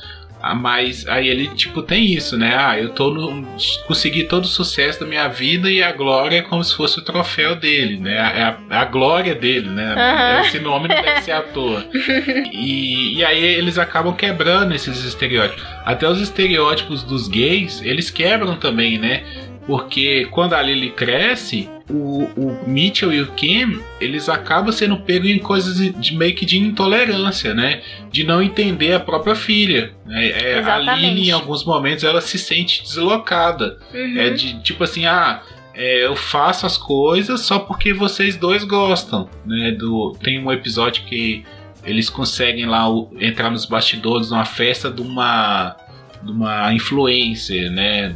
mas 0.56 1.08
aí 1.08 1.28
ele, 1.28 1.48
tipo, 1.50 1.82
tem 1.82 2.14
isso, 2.14 2.38
né? 2.38 2.56
Ah, 2.58 2.80
eu 2.80 2.90
tô 2.90 3.12
no, 3.12 3.46
consegui 3.88 4.24
todo 4.24 4.46
o 4.46 4.48
sucesso 4.48 5.00
da 5.00 5.06
minha 5.06 5.28
vida 5.28 5.72
e 5.72 5.84
a 5.84 5.92
glória 5.92 6.38
é 6.38 6.42
como 6.42 6.64
se 6.64 6.76
fosse 6.76 7.00
o 7.00 7.04
troféu 7.04 7.56
dele, 7.56 7.98
né? 7.98 8.16
É 8.16 8.44
a, 8.44 8.82
a, 8.82 8.86
glória 8.86 9.36
dele, 9.36 9.70
né? 9.70 9.94
Uhum. 9.94 10.46
Esse 10.46 10.60
nome 10.60 10.88
não 10.88 11.02
deve 11.02 11.22
ser 11.22 11.32
à 11.32 11.42
toa. 11.42 11.86
E, 12.54 13.18
e 13.18 13.26
aí 13.26 13.44
eles 13.44 13.78
acabam 13.78 14.14
quebrando 14.14 14.74
esses 14.74 15.04
estereótipos. 15.04 15.64
Até 15.86 16.08
os 16.08 16.20
estereótipos 16.20 17.04
dos 17.04 17.28
gays, 17.28 17.82
eles 17.82 18.10
quebram 18.10 18.56
também, 18.56 18.98
né? 18.98 19.24
Porque 19.66 20.28
quando 20.32 20.54
a 20.54 20.62
Lily 20.62 20.92
cresce, 20.92 21.70
o, 21.90 22.24
o 22.36 22.64
Mitchell 22.68 23.14
e 23.14 23.22
o 23.22 23.28
Kim, 23.34 23.80
eles 24.00 24.28
acabam 24.28 24.72
sendo 24.72 24.98
pegos 24.98 25.30
em 25.30 25.40
coisas 25.40 25.78
de, 25.96 26.16
meio 26.16 26.34
que 26.34 26.46
de 26.46 26.58
intolerância, 26.58 27.54
né? 27.54 27.82
De 28.12 28.24
não 28.24 28.42
entender 28.42 28.94
a 28.94 29.00
própria 29.00 29.36
filha. 29.36 29.94
Né? 30.06 30.30
É, 30.30 30.60
a 30.64 30.78
Lily, 30.80 31.30
em 31.30 31.32
alguns 31.32 31.64
momentos, 31.64 32.04
ela 32.04 32.22
se 32.22 32.40
sente 32.40 32.82
deslocada. 32.82 33.78
Uhum. 33.94 34.18
É 34.18 34.30
de 34.30 34.62
tipo 34.62 34.84
assim, 34.84 35.06
ah. 35.06 35.42
É, 35.74 36.06
eu 36.06 36.18
faço 36.18 36.66
as 36.66 36.76
coisas 36.76 37.42
só 37.42 37.58
porque 37.58 37.94
vocês 37.94 38.36
dois 38.36 38.66
gostam, 38.66 39.30
né? 39.46 39.72
Do, 39.72 40.12
tem 40.22 40.38
um 40.38 40.52
episódio 40.52 41.06
que 41.06 41.46
eles 41.86 42.10
conseguem 42.10 42.66
lá 42.66 42.88
entrar 43.20 43.50
nos 43.50 43.66
bastidores 43.66 44.30
numa 44.30 44.44
festa 44.44 44.92
de 44.92 45.02
uma 45.02 45.78
de 46.24 46.32
uma 46.32 46.74
influencer, 46.74 47.72
né? 47.72 48.16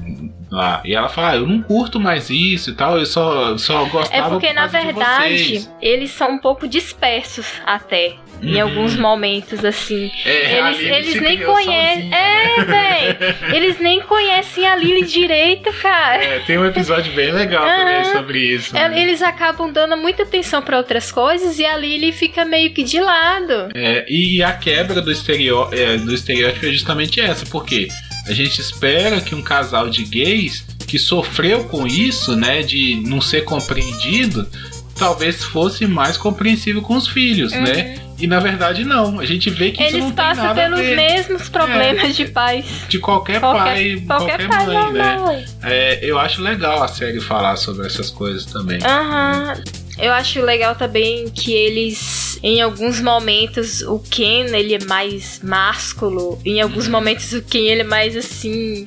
Lá. 0.51 0.81
E 0.85 0.93
ela 0.93 1.09
fala, 1.09 1.31
ah, 1.31 1.35
eu 1.37 1.47
não 1.47 1.61
curto 1.61 1.99
mais 1.99 2.29
isso 2.29 2.69
e 2.69 2.73
tal, 2.75 2.99
eu 2.99 3.05
só, 3.05 3.57
só 3.57 3.85
gostava 3.85 4.27
É 4.27 4.29
porque, 4.29 4.53
na 4.53 4.67
verdade, 4.67 5.67
eles 5.81 6.11
são 6.11 6.33
um 6.33 6.37
pouco 6.37 6.67
dispersos 6.67 7.47
até. 7.65 8.15
Uhum. 8.41 8.49
Em 8.49 8.59
alguns 8.59 8.95
momentos, 8.95 9.63
assim. 9.63 10.11
É, 10.25 10.59
eles 10.59 10.79
eles 10.79 11.21
nem 11.21 11.43
conhecem. 11.43 12.13
É, 12.13 12.63
velho. 12.63 13.55
eles 13.55 13.79
nem 13.79 14.01
conhecem 14.01 14.67
a 14.67 14.75
Lily 14.75 15.05
direito, 15.05 15.71
cara. 15.73 16.23
É, 16.23 16.39
tem 16.39 16.57
um 16.57 16.65
episódio 16.65 17.13
bem 17.13 17.31
legal 17.31 17.63
uhum. 17.63 17.77
também 17.77 18.03
sobre 18.13 18.39
isso. 18.39 18.75
É, 18.75 18.89
né? 18.89 19.01
Eles 19.01 19.21
acabam 19.21 19.71
dando 19.71 19.97
muita 19.97 20.23
atenção 20.23 20.61
para 20.61 20.77
outras 20.77 21.11
coisas 21.11 21.59
e 21.59 21.65
a 21.65 21.77
Lily 21.77 22.11
fica 22.11 22.45
meio 22.45 22.71
que 22.71 22.83
de 22.83 22.99
lado. 22.99 23.69
É, 23.73 24.05
e 24.07 24.43
a 24.43 24.53
quebra 24.53 25.01
do, 25.01 25.11
estereó 25.11 25.69
é, 25.71 25.97
do 25.97 26.13
estereótipo 26.13 26.65
é 26.65 26.71
justamente 26.71 27.19
essa, 27.19 27.45
porque 27.45 27.87
a 28.27 28.33
gente 28.33 28.59
espera 28.59 29.21
que 29.21 29.35
um 29.35 29.41
casal 29.41 29.89
de 29.89 30.03
gays 30.03 30.65
que 30.87 30.99
sofreu 30.99 31.65
com 31.65 31.87
isso, 31.87 32.35
né, 32.35 32.61
de 32.61 33.01
não 33.05 33.19
ser 33.19 33.43
compreendido, 33.43 34.47
talvez 34.95 35.43
fosse 35.43 35.85
mais 35.85 36.17
compreensível 36.17 36.81
com 36.81 36.95
os 36.95 37.07
filhos, 37.07 37.51
né? 37.51 37.59
uhum. 37.59 37.65
né? 37.65 37.95
E 38.17 38.27
na 38.27 38.39
verdade 38.39 38.85
não, 38.85 39.19
a 39.19 39.25
gente 39.25 39.49
vê 39.49 39.71
que 39.71 39.83
Eles 39.83 39.95
isso 39.95 40.03
não 40.03 40.11
passam 40.13 40.55
pelos 40.55 40.79
mesmos 40.79 41.49
problemas 41.49 42.11
é, 42.11 42.13
de 42.13 42.25
pais. 42.29 42.65
De 42.87 42.97
qualquer, 42.97 43.41
qualquer 43.41 43.63
pai, 43.63 44.03
qualquer, 44.07 44.47
qualquer 44.47 44.47
pai, 44.47 44.65
mãe, 44.65 44.93
né? 44.93 45.45
É, 45.61 45.99
eu 46.01 46.17
acho 46.17 46.41
legal 46.41 46.81
a 46.81 46.87
série 46.87 47.19
falar 47.19 47.57
sobre 47.57 47.85
essas 47.85 48.09
coisas 48.09 48.45
também. 48.45 48.79
Aham. 48.83 49.53
Uhum. 49.57 49.85
Eu 49.97 50.11
acho 50.11 50.41
legal 50.41 50.75
também 50.75 51.29
que 51.29 51.53
eles, 51.53 52.37
em 52.43 52.61
alguns 52.61 52.99
momentos, 52.99 53.81
o 53.81 53.99
Ken 53.99 54.45
ele 54.53 54.75
é 54.75 54.83
mais 54.85 55.39
másculo, 55.41 56.37
em 56.43 56.61
alguns 56.61 56.87
momentos 56.87 57.31
o 57.31 57.41
Ken 57.41 57.67
ele 57.67 57.81
é 57.81 57.85
mais 57.85 58.15
assim 58.15 58.85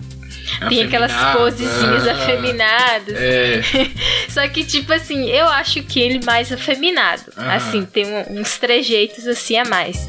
tem 0.68 0.82
aquelas 0.82 1.12
posezinhas 1.36 2.06
ah, 2.08 2.12
afeminadas. 2.12 3.14
É. 3.16 3.62
Só 4.28 4.46
que, 4.48 4.64
tipo 4.64 4.92
assim, 4.92 5.28
eu 5.30 5.46
acho 5.48 5.82
que 5.82 6.00
ele 6.00 6.20
mais 6.24 6.52
afeminado. 6.52 7.22
Assim, 7.36 7.84
tem 7.84 8.04
um, 8.06 8.40
uns 8.40 8.58
trejeitos 8.58 9.26
assim 9.26 9.56
a 9.56 9.64
mais. 9.64 10.08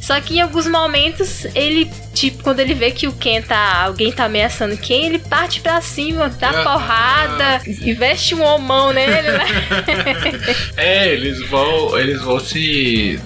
Só 0.00 0.18
que 0.22 0.38
em 0.38 0.40
alguns 0.40 0.66
momentos 0.66 1.44
ele, 1.54 1.90
tipo, 2.14 2.42
quando 2.42 2.60
ele 2.60 2.72
vê 2.72 2.90
que 2.92 3.06
o 3.06 3.12
Ken 3.12 3.42
tá. 3.42 3.82
Alguém 3.84 4.10
tá 4.10 4.24
ameaçando 4.24 4.74
quem, 4.78 5.04
ele 5.04 5.18
parte 5.18 5.60
pra 5.60 5.82
cima, 5.82 6.30
dá 6.30 6.48
Ah. 6.48 6.62
porrada 6.62 7.60
e 7.66 7.92
veste 7.92 8.34
um 8.34 8.42
homão 8.42 8.90
nele, 8.90 9.12
né? 9.30 9.44
É, 10.78 11.08
eles 11.12 11.46
vão, 11.50 11.98
eles 11.98 12.22
vão 12.22 12.40
se 12.40 13.20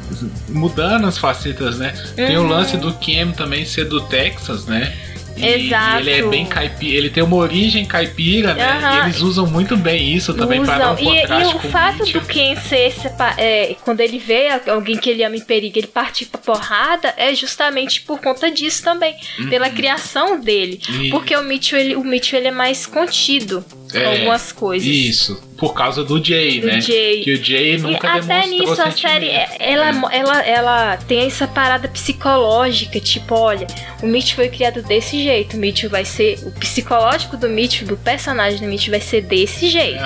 mudando 0.48 1.06
as 1.06 1.18
facetas, 1.18 1.78
né? 1.78 1.92
Tem 2.16 2.36
o 2.36 2.40
Uhum. 2.42 2.48
lance 2.48 2.76
do 2.76 2.92
Cam 2.94 3.30
também 3.30 3.64
ser 3.64 3.84
do 3.84 4.00
Texas, 4.00 4.66
né? 4.66 4.92
E, 5.36 5.46
Exato. 5.46 6.00
ele 6.00 6.10
é 6.10 6.22
bem 6.22 6.46
caipira, 6.46 6.96
ele 6.96 7.10
tem 7.10 7.22
uma 7.22 7.36
origem 7.36 7.84
caipira, 7.84 8.54
né? 8.54 8.64
Aham. 8.64 8.96
E 8.96 9.00
eles 9.04 9.20
usam 9.20 9.46
muito 9.46 9.76
bem 9.76 10.12
isso 10.12 10.34
também 10.34 10.64
para 10.64 10.78
dar 10.78 10.92
um. 10.94 10.98
E, 10.98 11.22
e 11.22 11.54
o 11.54 11.58
fato 11.58 12.04
do 12.04 12.20
Ken 12.22 12.56
ser 12.56 12.92
é, 13.36 13.76
quando 13.84 14.00
ele 14.00 14.18
vê 14.18 14.48
alguém 14.66 14.96
que 14.96 15.10
ele 15.10 15.24
ama 15.24 15.36
em 15.36 15.40
perigo, 15.40 15.78
ele 15.78 15.86
partir 15.86 16.26
pra 16.26 16.40
porrada, 16.40 17.14
é 17.16 17.34
justamente 17.34 18.02
por 18.02 18.20
conta 18.20 18.50
disso 18.50 18.82
também, 18.82 19.16
pela 19.48 19.70
criação 19.70 20.40
dele. 20.40 20.80
Uhum. 20.88 21.10
Porque 21.10 21.36
o 21.36 21.42
Mitchell, 21.42 21.78
ele, 21.78 21.96
o 21.96 22.04
Mitchell 22.04 22.38
ele 22.38 22.48
é 22.48 22.52
mais 22.52 22.86
contido 22.86 23.64
É, 23.94 24.06
algumas 24.06 24.52
coisas. 24.52 24.86
Isso, 24.86 25.42
por 25.56 25.74
causa 25.74 26.02
do 26.04 26.22
Jay, 26.22 26.60
Do 26.60 26.66
né? 26.66 26.80
Jay. 26.80 27.22
Que 27.22 27.34
o 27.34 27.44
Jay 27.44 27.74
E 27.74 27.78
nunca 27.78 28.08
até 28.08 28.20
demonstrou 28.20 28.48
nisso 28.70 28.82
a 28.82 28.90
série, 28.90 29.28
é- 29.28 29.56
ela, 29.58 30.12
ela, 30.12 30.42
ela 30.46 30.96
tem 30.96 31.26
essa 31.26 31.46
parada 31.46 31.88
psicológica, 31.88 32.98
tipo, 33.00 33.34
olha, 33.34 33.66
o 34.02 34.06
Mitch 34.06 34.34
foi 34.34 34.48
criado 34.48 34.82
desse 34.82 35.22
jeito, 35.22 35.56
o 35.56 35.60
Mitch 35.60 35.84
vai 35.84 36.04
ser, 36.04 36.38
o 36.44 36.50
psicológico 36.52 37.36
do 37.36 37.48
Mitch, 37.48 37.82
do 37.82 37.96
personagem 37.96 38.58
do 38.60 38.66
Mitch 38.66 38.88
vai 38.88 39.00
ser 39.00 39.22
desse 39.22 39.68
jeito. 39.68 40.02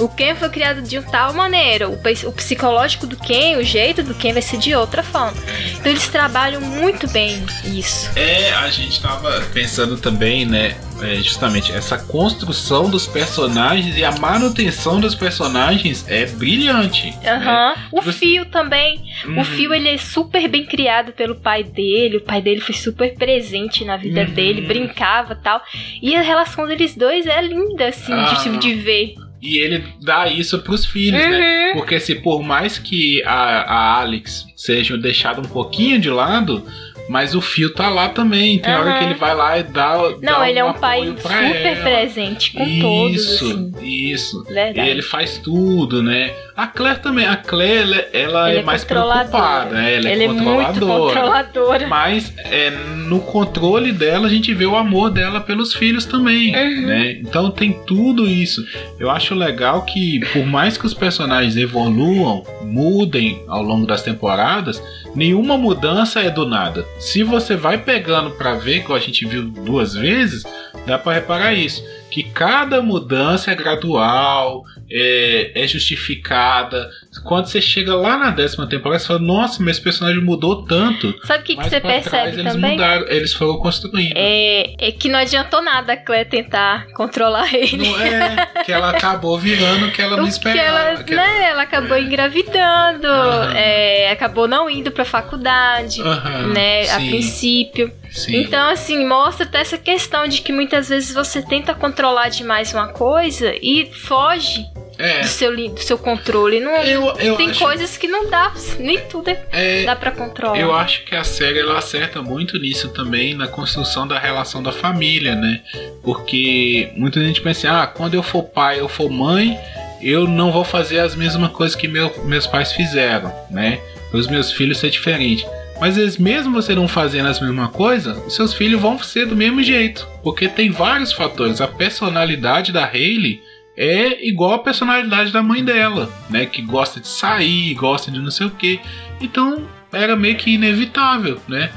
O 0.00 0.08
Ken 0.08 0.34
foi 0.34 0.48
criado 0.48 0.82
de 0.82 0.98
um 0.98 1.02
tal 1.02 1.32
maneira, 1.32 1.88
o, 1.88 1.94
o 1.94 2.32
psicológico 2.32 3.06
do 3.06 3.16
Ken, 3.16 3.56
o 3.56 3.62
jeito 3.62 4.02
do 4.02 4.14
Ken 4.14 4.32
vai 4.32 4.42
ser 4.42 4.58
de 4.58 4.74
outra 4.74 5.02
forma. 5.02 5.36
Então 5.78 5.90
eles 5.92 6.08
trabalham 6.08 6.60
muito 6.60 7.06
bem 7.08 7.44
isso. 7.64 8.10
É, 8.16 8.52
a 8.52 8.68
gente 8.70 9.00
tava 9.00 9.40
pensando 9.52 9.96
também, 9.96 10.44
né? 10.44 10.76
É, 11.02 11.16
justamente 11.16 11.72
essa 11.72 11.96
construção 11.98 12.90
dos 12.90 13.06
personagens 13.06 13.96
e 13.96 14.04
a 14.04 14.12
manutenção 14.18 15.00
dos 15.00 15.14
personagens 15.14 16.04
é 16.08 16.26
brilhante. 16.26 17.10
né? 17.22 17.32
Aham. 17.32 17.74
O 17.92 18.00
Você- 18.02 18.12
Fio 18.18 18.44
também. 18.46 19.00
Uhum. 19.26 19.40
O 19.40 19.44
Fio, 19.44 19.72
ele 19.74 19.88
é 19.88 19.98
super 19.98 20.48
bem 20.48 20.64
criado 20.66 21.12
pelo 21.12 21.34
pai 21.36 21.62
dele. 21.62 22.16
O 22.18 22.20
pai 22.22 22.40
dele 22.42 22.60
foi 22.60 22.74
super 22.74 23.14
presente 23.14 23.84
na 23.84 23.96
vida 23.96 24.22
Uhum. 24.22 24.30
dele, 24.34 24.62
brincava 24.62 25.34
e 25.34 25.42
tal. 25.42 25.62
E 26.02 26.14
a 26.16 26.22
relação 26.22 26.66
deles 26.66 26.94
dois 26.96 27.26
é 27.26 27.40
linda, 27.42 27.88
assim, 27.88 28.12
Ah. 28.12 28.24
de, 28.34 28.42
tipo, 28.42 28.56
de 28.58 28.74
ver. 28.74 29.14
E 29.40 29.56
ele 29.58 29.84
dá 30.02 30.26
isso 30.26 30.58
pros 30.60 30.84
filhos, 30.84 31.20
né? 31.20 31.68
Uhum. 31.72 31.78
Porque 31.78 32.00
se 32.00 32.16
por 32.16 32.42
mais 32.42 32.76
que 32.76 33.22
a, 33.24 33.32
a 33.32 34.00
Alex 34.00 34.44
seja 34.56 34.98
deixada 34.98 35.40
um 35.40 35.44
pouquinho 35.44 36.00
de 36.00 36.10
lado, 36.10 36.66
mas 37.08 37.34
o 37.34 37.40
Fio 37.40 37.70
tá 37.72 37.88
lá 37.88 38.08
também. 38.08 38.58
Tem 38.58 38.74
hora 38.74 38.90
Aham. 38.90 38.98
que 38.98 39.04
ele 39.04 39.14
vai 39.14 39.34
lá 39.34 39.58
e 39.58 39.62
dá. 39.62 39.94
Não, 39.96 40.40
dá 40.40 40.48
ele 40.50 40.58
é 40.58 40.64
um 40.64 40.72
pai 40.74 41.06
super 41.16 41.66
ela. 41.66 41.82
presente 41.82 42.52
com 42.52 42.80
todos, 42.80 43.16
Isso, 43.24 43.44
assim. 43.46 43.72
isso. 43.82 44.44
Verdade. 44.44 44.86
E 44.88 44.90
ele 44.90 45.02
faz 45.02 45.38
tudo, 45.38 46.02
né? 46.02 46.32
A 46.56 46.66
Claire 46.66 46.98
também. 47.00 47.24
A 47.26 47.36
Claire, 47.36 47.82
ela, 47.82 48.08
ela 48.12 48.50
Ele 48.50 48.58
é, 48.60 48.62
mais 48.62 48.84
preocupada, 48.84 49.70
né? 49.70 49.94
Ela 49.96 50.08
é 50.08 50.12
Ele 50.12 50.24
é 50.24 50.28
muito 50.28 50.44
controladora. 50.44 51.14
controladora. 51.14 51.86
Mas 51.86 52.32
é, 52.38 52.70
no 53.06 53.20
controle 53.20 53.92
dela 53.92 54.26
a 54.26 54.30
gente 54.30 54.52
vê 54.52 54.66
o 54.66 54.76
amor 54.76 55.10
dela 55.10 55.40
pelos 55.40 55.72
filhos 55.72 56.04
também, 56.04 56.54
Uhum. 56.54 56.86
né? 56.86 57.12
Então 57.20 57.50
tem 57.50 57.72
tudo 57.86 58.26
isso. 58.28 58.64
Eu 58.98 59.08
acho 59.10 59.34
legal 59.34 59.82
que 59.82 60.18
por 60.32 60.44
mais 60.44 60.76
que 60.76 60.84
os 60.84 60.94
personagens 60.94 61.56
evoluam, 61.56 62.42
mudem 62.62 63.42
ao 63.48 63.62
longo 63.62 63.86
das 63.86 64.02
temporadas, 64.02 64.82
nenhuma 65.14 65.56
mudança 65.56 66.20
é 66.20 66.30
do 66.30 66.44
nada. 66.46 66.84
Se 66.98 67.22
você 67.22 67.54
vai 67.54 67.78
pegando 67.78 68.32
pra 68.32 68.54
ver, 68.54 68.82
como 68.82 68.96
a 68.96 69.00
gente 69.00 69.24
viu 69.26 69.44
duas 69.44 69.94
vezes, 69.94 70.42
dá 70.84 70.98
pra 70.98 71.14
reparar 71.14 71.54
isso, 71.54 71.82
que 72.10 72.24
cada 72.24 72.82
mudança 72.82 73.52
é 73.52 73.54
gradual, 73.54 74.64
é, 74.90 75.52
é 75.54 75.66
justificada. 75.66 76.90
Quando 77.24 77.46
você 77.46 77.60
chega 77.60 77.94
lá 77.94 78.16
na 78.16 78.30
décima 78.30 78.66
temporada, 78.68 78.98
você 79.00 79.06
fala, 79.06 79.18
nossa, 79.18 79.58
mas 79.62 79.76
esse 79.76 79.82
personagem 79.82 80.22
mudou 80.22 80.64
tanto. 80.64 81.14
Sabe 81.24 81.42
o 81.42 81.46
que, 81.46 81.56
que 81.56 81.64
você 81.64 81.80
pra 81.80 81.90
trás 82.00 82.04
percebe 82.04 82.40
eles 82.40 82.52
também? 82.54 82.70
mudaram, 82.72 83.08
eles 83.08 83.32
foram 83.34 83.58
construindo. 83.58 84.12
É, 84.16 84.74
é 84.78 84.92
que 84.92 85.08
não 85.08 85.18
adiantou 85.18 85.60
nada 85.62 85.92
a 85.92 85.96
Claire 85.96 86.28
tentar 86.28 86.86
controlar 86.94 87.52
ele. 87.54 87.76
Não 87.88 88.00
é 88.00 88.46
que 88.64 88.72
ela 88.72 88.90
acabou 88.90 89.38
virando 89.38 89.86
o 89.86 89.90
que 89.92 90.00
ela 90.00 90.16
não 90.18 90.26
esperava. 90.26 90.60
ela, 90.90 91.02
que- 91.04 91.14
né, 91.14 91.50
ela 91.50 91.62
acabou 91.62 91.98
engravidando, 91.98 93.06
Aham. 93.06 93.52
é, 93.56 94.10
acabou 94.10 94.46
não 94.48 94.68
indo 94.70 94.90
pra 94.90 95.04
faculdade, 95.04 96.00
Aham, 96.00 96.48
né, 96.52 96.82
a 96.82 97.00
sim, 97.00 97.08
princípio. 97.10 97.92
Sim. 98.10 98.36
Então, 98.42 98.68
assim, 98.70 99.06
mostra 99.06 99.44
até 99.46 99.60
essa 99.60 99.78
questão 99.78 100.26
de 100.28 100.40
que 100.42 100.52
muitas 100.52 100.88
vezes 100.88 101.14
você 101.14 101.42
tenta 101.42 101.74
controlar 101.74 102.28
demais 102.28 102.72
uma 102.72 102.88
coisa 102.88 103.54
e 103.62 103.90
foge 103.92 104.64
é, 104.98 105.20
do, 105.20 105.26
seu, 105.28 105.54
do 105.70 105.80
seu 105.80 105.96
controle. 105.96 106.58
Não, 106.60 106.76
eu, 106.82 107.06
eu 107.18 107.36
tem 107.36 107.50
acho, 107.50 107.60
coisas 107.64 107.96
que 107.96 108.08
não 108.08 108.28
dá, 108.28 108.52
nem 108.80 108.98
tudo 109.06 109.28
é- 109.30 109.46
é, 109.52 109.84
dá 109.84 109.94
pra 109.94 110.10
controlar. 110.10 110.58
Eu 110.58 110.74
acho 110.74 111.04
que 111.04 111.14
a 111.14 111.22
série 111.22 111.60
ela 111.60 111.78
acerta 111.78 112.20
muito 112.20 112.58
nisso 112.58 112.88
também, 112.88 113.32
na 113.34 113.46
construção 113.46 114.08
da 114.08 114.18
relação 114.18 114.60
da 114.62 114.72
família, 114.72 115.34
né? 115.36 115.60
Porque 116.02 116.90
muita 116.96 117.20
gente 117.24 117.40
pensa, 117.40 117.82
ah, 117.82 117.86
quando 117.86 118.14
eu 118.14 118.22
for 118.22 118.42
pai, 118.42 118.80
eu 118.80 118.88
for 118.88 119.08
mãe, 119.10 119.56
eu 120.02 120.26
não 120.26 120.50
vou 120.50 120.64
fazer 120.64 120.98
as 121.00 121.14
mesmas 121.14 121.50
coisas 121.52 121.76
que 121.76 121.86
meu- 121.86 122.12
meus 122.24 122.46
pais 122.46 122.72
fizeram, 122.72 123.32
né? 123.50 123.78
Para 124.10 124.18
os 124.18 124.26
meus 124.26 124.50
filhos 124.50 124.78
ser 124.78 124.90
diferente. 124.90 125.46
Mas 125.80 126.18
mesmo 126.18 126.52
você 126.52 126.74
não 126.74 126.88
fazendo 126.88 127.28
as 127.28 127.40
mesmas 127.40 127.70
coisas, 127.70 128.16
os 128.26 128.34
seus 128.34 128.52
filhos 128.52 128.80
vão 128.80 128.98
ser 128.98 129.26
do 129.26 129.36
mesmo 129.36 129.62
jeito. 129.62 130.08
Porque 130.22 130.48
tem 130.48 130.70
vários 130.70 131.12
fatores. 131.12 131.60
A 131.60 131.68
personalidade 131.68 132.72
da 132.72 132.84
Hayley 132.84 133.40
é 133.76 134.26
igual 134.26 134.54
a 134.54 134.58
personalidade 134.58 135.32
da 135.32 135.40
mãe 135.40 135.64
dela, 135.64 136.12
né? 136.28 136.46
Que 136.46 136.60
gosta 136.62 136.98
de 136.98 137.06
sair, 137.06 137.74
gosta 137.74 138.10
de 138.10 138.18
não 138.18 138.30
sei 138.30 138.48
o 138.48 138.50
quê. 138.50 138.80
Então 139.20 139.68
era 139.92 140.16
meio 140.16 140.36
que 140.36 140.50
inevitável, 140.50 141.40
né? 141.46 141.70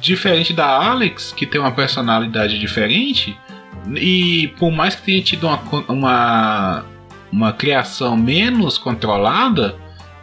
Diferente 0.00 0.52
da 0.52 0.66
Alex, 0.66 1.32
que 1.32 1.46
tem 1.46 1.60
uma 1.60 1.72
personalidade 1.72 2.58
diferente, 2.58 3.38
e 3.94 4.48
por 4.58 4.70
mais 4.70 4.94
que 4.94 5.02
tenha 5.02 5.22
tido 5.22 5.46
uma, 5.46 5.60
uma, 5.88 6.84
uma 7.30 7.52
criação 7.52 8.16
menos 8.16 8.78
controlada, 8.78 9.76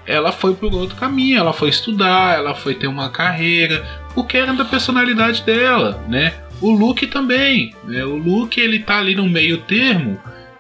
ela 0.06 0.32
foi 0.32 0.54
por 0.54 0.74
outro 0.74 0.96
caminho, 0.96 1.40
ela 1.40 1.54
foi 1.54 1.70
estudar, 1.70 2.38
ela 2.38 2.54
foi 2.54 2.76
ter 2.76 2.88
uma 2.88 3.10
carreira, 3.10 3.86
porque 4.14 4.38
era 4.38 4.54
da 4.54 4.66
personalidade 4.66 5.44
dela, 5.44 6.04
né? 6.08 6.34
O 6.62 6.72
Luke 6.72 7.08
também, 7.08 7.74
né? 7.84 8.04
O 8.04 8.16
Luke 8.16 8.60
ele 8.60 8.80
tá 8.80 9.00
ali 9.00 9.16
no 9.16 9.28
meio 9.28 9.60
termo, 9.60 10.20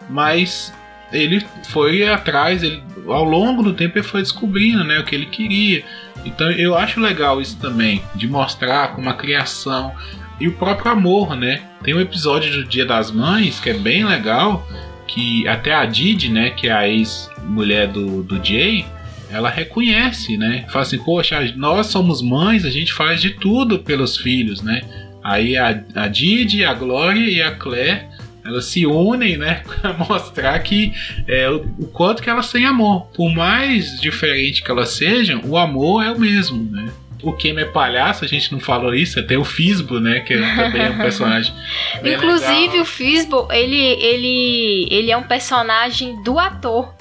mas 0.09 0.73
ele 1.11 1.45
foi 1.69 2.07
atrás, 2.07 2.63
ele, 2.63 2.81
ao 3.07 3.23
longo 3.23 3.61
do 3.61 3.73
tempo 3.73 3.97
ele 3.97 4.05
foi 4.05 4.21
descobrindo, 4.21 4.83
né, 4.83 4.99
o 4.99 5.03
que 5.03 5.13
ele 5.13 5.27
queria. 5.27 5.83
Então 6.25 6.49
eu 6.51 6.75
acho 6.75 6.99
legal 6.99 7.39
isso 7.39 7.57
também, 7.59 8.01
de 8.15 8.27
mostrar 8.27 8.95
como 8.95 9.09
a 9.09 9.13
criação 9.13 9.93
e 10.39 10.47
o 10.47 10.53
próprio 10.53 10.91
amor, 10.91 11.35
né? 11.35 11.61
Tem 11.83 11.93
um 11.93 12.01
episódio 12.01 12.51
do 12.51 12.63
Dia 12.63 12.85
das 12.85 13.11
Mães 13.11 13.59
que 13.59 13.69
é 13.69 13.73
bem 13.73 14.03
legal, 14.03 14.67
que 15.07 15.47
até 15.47 15.73
a 15.73 15.85
Didi, 15.85 16.29
né, 16.29 16.49
que 16.49 16.67
é 16.67 16.71
a 16.71 16.87
ex-mulher 16.87 17.87
do, 17.87 18.23
do 18.23 18.43
Jay, 18.43 18.85
ela 19.33 19.49
reconhece, 19.49 20.37
né? 20.37 20.65
Fala 20.69 20.83
assim, 20.83 20.99
poxa, 20.99 21.41
nós 21.55 21.87
somos 21.87 22.21
mães, 22.21 22.63
a 22.65 22.69
gente 22.69 22.93
faz 22.93 23.19
de 23.19 23.31
tudo 23.31 23.79
pelos 23.79 24.15
filhos, 24.15 24.61
né? 24.61 24.81
Aí 25.23 25.57
a, 25.57 25.83
a 25.95 26.07
Didi, 26.07 26.63
a 26.63 26.73
Glória 26.73 27.27
e 27.27 27.41
a 27.41 27.51
Claire, 27.51 28.05
elas 28.45 28.65
se 28.65 28.85
unem, 28.85 29.37
né? 29.37 29.63
Pra 29.81 29.93
mostrar 29.93 30.57
que 30.59 30.93
é, 31.27 31.49
o, 31.49 31.65
o 31.79 31.87
quanto 31.87 32.21
que 32.21 32.29
elas 32.29 32.51
têm 32.51 32.65
amor. 32.65 33.07
Por 33.15 33.33
mais 33.33 33.99
diferente 33.99 34.61
que 34.61 34.69
elas 34.69 34.89
sejam, 34.89 35.41
o 35.45 35.57
amor 35.57 36.03
é 36.03 36.11
o 36.11 36.19
mesmo, 36.19 36.69
né? 36.71 36.91
O 37.23 37.31
Ken 37.31 37.57
é 37.57 37.63
palhaço, 37.63 38.25
a 38.25 38.27
gente 38.27 38.51
não 38.51 38.59
falou 38.59 38.93
isso, 38.93 39.25
tem 39.25 39.37
o 39.37 39.45
Fisbo, 39.45 39.97
né? 39.97 40.19
Que 40.19 40.35
também 40.35 40.81
é 40.81 40.89
um 40.89 40.97
personagem. 40.97 41.53
Inclusive, 42.03 42.67
legal. 42.67 42.81
o 42.81 42.85
Fisbo, 42.85 43.47
ele, 43.49 43.77
ele, 43.77 44.87
ele 44.91 45.09
é 45.09 45.15
um 45.15 45.23
personagem 45.23 46.21
do 46.21 46.37
ator. 46.37 46.93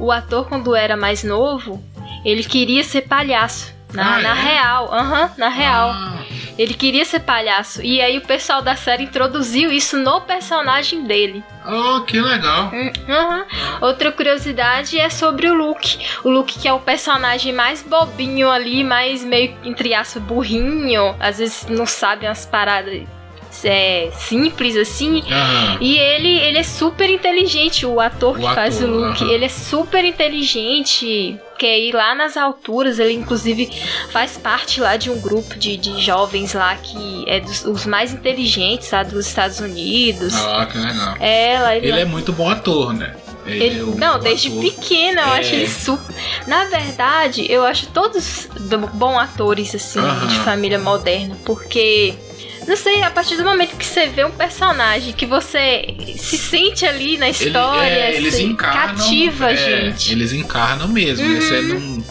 O 0.00 0.10
ator, 0.10 0.48
quando 0.48 0.74
era 0.74 0.96
mais 0.96 1.22
novo, 1.22 1.80
ele 2.24 2.42
queria 2.42 2.82
ser 2.82 3.02
palhaço. 3.02 3.72
Na, 3.92 4.16
Ah, 4.16 4.20
na 4.22 4.36
é? 4.38 4.42
real, 4.54 4.94
aham, 4.94 5.30
na 5.36 5.48
real. 5.48 5.90
Ah, 5.90 6.16
Ele 6.56 6.74
queria 6.74 7.04
ser 7.04 7.20
palhaço. 7.20 7.82
E 7.82 8.00
aí 8.00 8.18
o 8.18 8.20
pessoal 8.20 8.62
da 8.62 8.76
série 8.76 9.04
introduziu 9.04 9.72
isso 9.72 9.96
no 9.96 10.20
personagem 10.20 11.04
dele. 11.04 11.42
oh, 11.66 12.02
que 12.02 12.20
legal. 12.20 12.70
Hum, 12.72 12.92
aham. 13.08 13.44
Outra 13.80 14.12
curiosidade 14.12 14.98
é 14.98 15.08
sobre 15.10 15.48
o 15.48 15.54
Luke. 15.54 15.98
O 16.22 16.28
Luke 16.30 16.58
que 16.58 16.68
é 16.68 16.72
o 16.72 16.78
personagem 16.80 17.52
mais 17.52 17.82
bobinho 17.82 18.48
ali, 18.50 18.84
mais 18.84 19.24
meio, 19.24 19.56
entre 19.64 19.92
aspas, 19.94 20.22
burrinho. 20.22 21.16
Às 21.18 21.38
vezes 21.38 21.66
não 21.68 21.86
sabe 21.86 22.26
umas 22.26 22.44
paradas 22.46 23.02
é, 23.64 24.10
simples 24.12 24.76
assim. 24.76 25.22
Aham. 25.30 25.78
E 25.80 25.96
ele, 25.96 26.38
ele 26.40 26.58
é 26.58 26.62
super 26.62 27.08
inteligente, 27.10 27.84
o 27.86 28.00
ator 28.00 28.36
O 28.36 28.40
que 28.40 28.54
faz 28.54 28.80
o 28.80 28.84
ator, 28.84 28.90
Luke. 29.08 29.22
aham. 29.24 29.32
Ele 29.32 29.44
é 29.44 29.48
super 29.48 30.04
inteligente. 30.04 31.38
quer 31.58 31.78
ir 31.78 31.92
lá 31.92 32.14
nas 32.14 32.36
alturas. 32.38 32.98
Ele, 32.98 33.12
inclusive, 33.12 33.70
faz 34.10 34.38
parte 34.38 34.80
lá 34.80 34.96
de 34.96 35.10
um 35.10 35.20
grupo 35.20 35.58
de, 35.58 35.76
de 35.76 36.00
jovens 36.00 36.54
lá 36.54 36.74
que 36.76 37.24
é 37.26 37.38
dos 37.40 37.64
os 37.66 37.84
mais 37.86 38.12
inteligentes 38.14 38.90
lá 38.90 39.02
dos 39.02 39.26
Estados 39.26 39.60
Unidos. 39.60 40.34
Ah, 40.36 40.66
que 40.70 40.78
legal. 40.78 41.16
É, 41.20 41.58
lá 41.60 41.76
ele, 41.76 41.88
Ele 41.88 42.00
é 42.00 42.04
muito 42.06 42.32
bom 42.32 42.48
ator, 42.48 42.92
né? 42.94 43.14
Ele 43.46 43.64
ele- 43.64 43.80
é 43.80 43.84
um 43.84 43.94
não, 43.96 44.18
desde 44.18 44.48
ator. 44.48 44.60
pequena 44.62 45.22
eu 45.22 45.34
É. 45.34 45.38
acho 45.40 45.54
ele 45.54 45.68
super. 45.68 46.14
Na 46.46 46.64
verdade, 46.66 47.46
eu 47.50 47.64
acho 47.64 47.86
todos 47.88 48.48
do- 48.58 48.78
bons 48.94 49.18
atores, 49.18 49.74
assim, 49.74 50.00
de 50.28 50.38
família 50.40 50.78
moderna, 50.78 51.36
porque. 51.44 52.14
Não 52.66 52.76
sei, 52.76 53.02
a 53.02 53.10
partir 53.10 53.36
do 53.36 53.44
momento 53.44 53.76
que 53.76 53.84
você 53.84 54.06
vê 54.06 54.24
um 54.24 54.30
personagem 54.30 55.12
que 55.12 55.26
você 55.26 55.94
se 56.16 56.38
sente 56.38 56.86
ali 56.86 57.16
na 57.18 57.28
Ele- 57.28 57.36
história, 57.46 57.88
é, 57.90 58.16
eles 58.16 58.34
assim, 58.34 58.46
encarnam. 58.50 58.96
cativa, 58.96 59.50
é, 59.52 59.56
gente. 59.56 60.06
Uhum. 60.08 60.12
Eles 60.12 60.32
encarnam 60.32 60.88
mesmo. 60.88 61.26
né? 61.26 61.40
Você 61.40 61.60
não. 61.62 62.04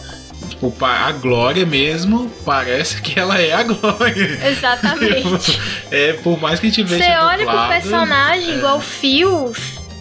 Tipo, 0.50 0.84
a 0.84 1.12
Glória 1.12 1.64
mesmo 1.64 2.30
parece 2.44 3.00
que 3.00 3.18
ela 3.18 3.40
é 3.40 3.52
a 3.52 3.62
Glória. 3.64 4.38
Exatamente. 4.48 5.58
é, 5.90 6.12
por 6.14 6.38
mais 6.40 6.60
que 6.60 6.66
a 6.66 6.70
gente 6.70 6.82
veja. 6.82 7.02
Você 7.04 7.10
olha 7.18 7.46
pro 7.46 7.68
personagem 7.68 8.54
é. 8.54 8.56
igual 8.58 8.76
o 8.76 8.80
Phil, 8.80 9.52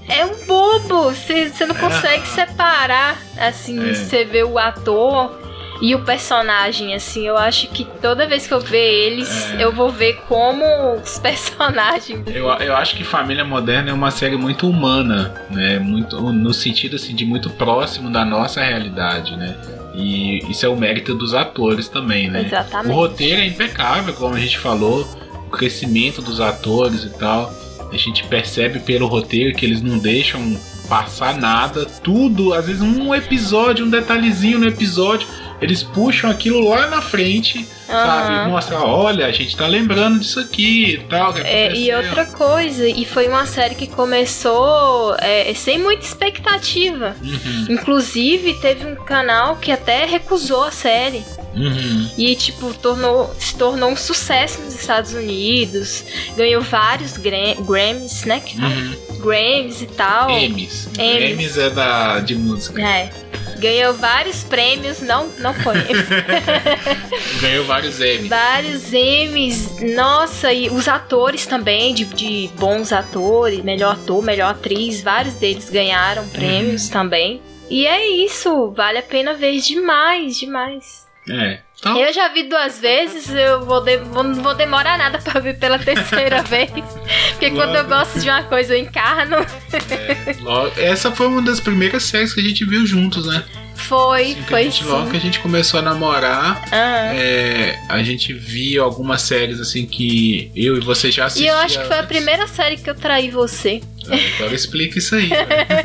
é 0.10 0.26
um 0.26 0.46
bobo. 0.46 1.12
Você 1.14 1.66
não 1.66 1.76
consegue 1.76 2.28
separar, 2.28 3.18
assim, 3.38 3.80
É. 3.92 3.94
você 3.94 4.26
vê 4.26 4.44
o 4.44 4.58
ator 4.60 5.32
e 5.82 5.96
o 5.96 6.00
personagem, 6.04 6.94
assim. 6.94 7.26
Eu 7.28 7.38
acho 7.38 7.68
que 7.70 7.86
toda 8.02 8.28
vez 8.28 8.46
que 8.48 8.54
eu 8.54 8.60
ver 8.60 8.78
eles, 9.06 9.52
É. 9.54 9.64
eu 9.64 9.72
vou 9.72 9.90
ver 9.92 10.22
como 10.28 10.64
os 10.96 11.18
personagens. 11.20 12.22
Eu, 12.28 12.48
eu 12.48 12.76
acho 12.76 12.96
que 12.96 13.04
Família 13.04 13.44
Moderna 13.46 13.90
é 13.90 13.94
uma 13.94 14.12
série 14.12 14.36
muito 14.38 14.70
humana, 14.70 15.34
né? 15.50 15.80
Muito, 15.80 16.20
no 16.22 16.54
sentido 16.54 16.96
assim, 16.96 17.16
de 17.16 17.26
muito 17.26 17.50
próximo 17.52 18.10
da 18.10 18.24
nossa 18.26 18.62
realidade, 18.64 19.36
né? 19.36 19.56
E 19.96 20.40
isso 20.50 20.66
é 20.66 20.70
o 20.70 20.76
mérito 20.78 21.14
dos 21.16 21.34
atores 21.34 21.88
também, 21.88 22.30
né? 22.30 22.42
O 22.42 22.46
Exatamente. 22.46 22.94
roteiro 22.94 23.42
é 23.42 23.46
impecável, 23.48 24.14
como 24.14 24.36
a 24.36 24.40
gente 24.40 24.58
falou, 24.58 25.08
o 25.48 25.50
crescimento 25.50 26.22
dos 26.22 26.40
atores 26.40 27.04
e 27.04 27.10
tal. 27.18 27.52
A 27.92 27.98
gente 27.98 28.24
percebe 28.26 28.80
pelo 28.80 29.08
roteiro 29.08 29.56
que 29.56 29.66
eles 29.66 29.82
não 29.82 29.98
deixam 29.98 30.60
passar 30.90 31.36
nada, 31.36 31.86
tudo, 32.04 32.54
às 32.54 32.66
vezes 32.66 32.82
um 32.82 33.14
episódio, 33.14 33.86
um 33.86 33.90
detalhezinho 33.90 34.60
no 34.60 34.68
episódio, 34.68 35.28
eles 35.62 35.84
puxam 35.84 36.30
aquilo 36.30 36.68
lá 36.68 36.88
na 36.88 37.02
frente, 37.02 37.68
sabe? 37.86 38.34
Aham. 38.34 38.50
Mostra, 38.50 38.80
olha, 38.80 39.26
a 39.28 39.32
gente 39.32 39.56
tá 39.56 39.68
lembrando 39.68 40.20
disso 40.20 40.40
aqui 40.40 40.94
e 40.94 40.98
tal. 41.10 41.34
que 41.34 41.42
É, 41.42 41.76
e 41.76 41.94
outra 41.94 42.26
coisa, 42.26 42.88
e 42.88 43.06
foi 43.06 43.28
uma 43.28 43.46
série 43.46 43.76
que 43.76 43.88
começou 43.88 45.16
é, 45.20 45.54
sem 45.54 45.78
muita 45.78 46.06
expectativa. 46.06 47.16
Uhum, 47.22 47.68
Inclusive, 47.70 48.54
teve 48.56 48.86
um 48.86 48.96
canal 48.96 49.58
que 49.58 49.72
até 49.72 50.06
recusou 50.06 50.64
a 50.64 50.72
série. 50.72 51.24
Uhum. 51.56 52.10
E, 52.18 52.36
tipo, 52.36 52.74
tornou, 52.74 53.34
se 53.40 53.56
tornou 53.56 53.92
um 53.92 53.96
sucesso 53.96 54.62
nos 54.62 54.76
Estados 54.76 55.14
Unidos. 55.14 56.04
Ganhou 56.36 56.62
vários 56.62 57.18
Gra 57.18 57.56
Grammys, 57.60 58.26
né? 58.26 58.40
Que? 58.40 58.58
Uhum. 58.60 58.96
Grammys 59.20 59.82
e 59.82 59.88
tal. 59.88 60.30
Emmys. 60.30 60.88
Emmys. 60.98 61.32
Emmys 61.32 61.58
é 61.58 61.70
da, 61.70 62.20
de 62.20 62.36
música. 62.36 62.82
É. 62.82 63.12
Ganhou 63.58 63.94
vários 63.94 64.44
prêmios, 64.44 65.02
não, 65.02 65.28
não 65.40 65.54
foi. 65.54 65.76
Ganhou 67.42 67.66
vários 67.66 68.00
Emmys. 68.00 68.30
vários 68.30 68.94
Emmys. 68.94 69.82
Nossa, 69.96 70.54
e 70.54 70.70
os 70.70 70.88
atores 70.88 71.46
também, 71.46 71.94
de, 71.94 72.06
de 72.06 72.50
bons 72.58 72.94
atores, 72.94 73.62
melhor 73.62 73.96
ator, 73.96 74.24
melhor 74.24 74.52
atriz, 74.52 75.02
vários 75.02 75.36
deles 75.36 75.70
ganharam 75.70 76.28
prêmios 76.30 76.88
também. 76.88 77.42
E 77.70 77.86
é 77.86 78.08
isso, 78.08 78.72
vale 78.72 78.98
a 78.98 79.04
pena 79.04 79.34
ver 79.34 79.60
demais, 79.60 80.40
demais. 80.40 81.09
É. 81.30 81.60
Então, 81.80 81.98
Eu 81.98 82.12
já 82.12 82.28
vi 82.30 82.44
duas 82.44 82.78
vezes, 82.80 83.30
eu 83.30 83.64
vou 83.66 83.80
de- 83.82 83.98
vou- 84.00 84.24
não 84.24 84.42
vou 84.44 84.54
demorar 84.54 84.98
nada 84.98 85.18
pra 85.20 85.40
ver 85.40 85.58
pela 85.58 85.78
terceira 85.80 86.42
vez. 86.44 86.70
Porque 87.32 87.52
quando 87.52 87.76
eu 87.76 87.84
Logo. 87.84 87.90
gosto 87.90 88.20
de 88.20 88.30
uma 88.30 88.44
coisa, 88.44 88.74
eu 88.76 88.80
encarno. 88.80 89.38
logo- 90.42 90.72
essa 90.78 91.12
foi 91.12 91.28
uma 91.28 91.42
das 91.42 91.60
primeiras 91.60 92.04
séries 92.04 92.34
que 92.34 92.42
a 92.42 92.44
gente 92.44 92.66
viu 92.66 92.86
juntos, 92.86 93.26
né? 93.28 93.44
Foi, 93.90 94.34
a 94.40 94.44
foi 94.48 94.64
gente, 94.66 94.84
sim. 94.84 94.90
logo 94.90 95.10
que 95.10 95.18
a 95.18 95.20
gente 95.20 95.40
começou 95.40 95.80
a 95.80 95.84
namorar, 95.84 96.64
é, 96.72 97.76
a 97.90 98.04
gente 98.04 98.32
viu 98.34 98.84
algumas 98.84 99.24
séries 99.24 99.60
assim 99.60 99.86
que 99.86 100.52
eu 100.56 100.78
e 100.78 100.80
você 100.80 101.12
já 101.12 101.24
E 101.24 101.26
assistiam. 101.26 101.56
eu 101.56 101.62
acho 101.64 101.80
que 101.82 101.88
foi 101.88 101.98
a 101.98 102.04
primeira 102.04 102.48
série 102.48 102.78
que 102.78 102.88
eu 102.90 102.94
traí 102.96 103.32
você. 103.32 103.82
Ah, 104.08 104.16
Agora 104.38 104.54
explica 104.56 104.98
isso 105.00 105.16
aí. 105.16 105.28
né? 105.30 105.38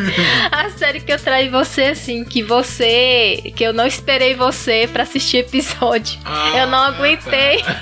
A 0.53 0.71
série 0.71 1.01
que 1.01 1.12
eu 1.12 1.19
traí 1.19 1.49
você, 1.49 1.83
assim, 1.85 2.25
que 2.25 2.43
você. 2.43 3.53
que 3.57 3.64
eu 3.64 3.73
não 3.73 3.87
esperei 3.87 4.35
você 4.35 4.88
pra 4.93 5.03
assistir 5.03 5.38
episódio. 5.38 6.19
Ah, 6.25 6.53
eu 6.59 6.67
não 6.69 6.79
aguentei. 6.79 7.62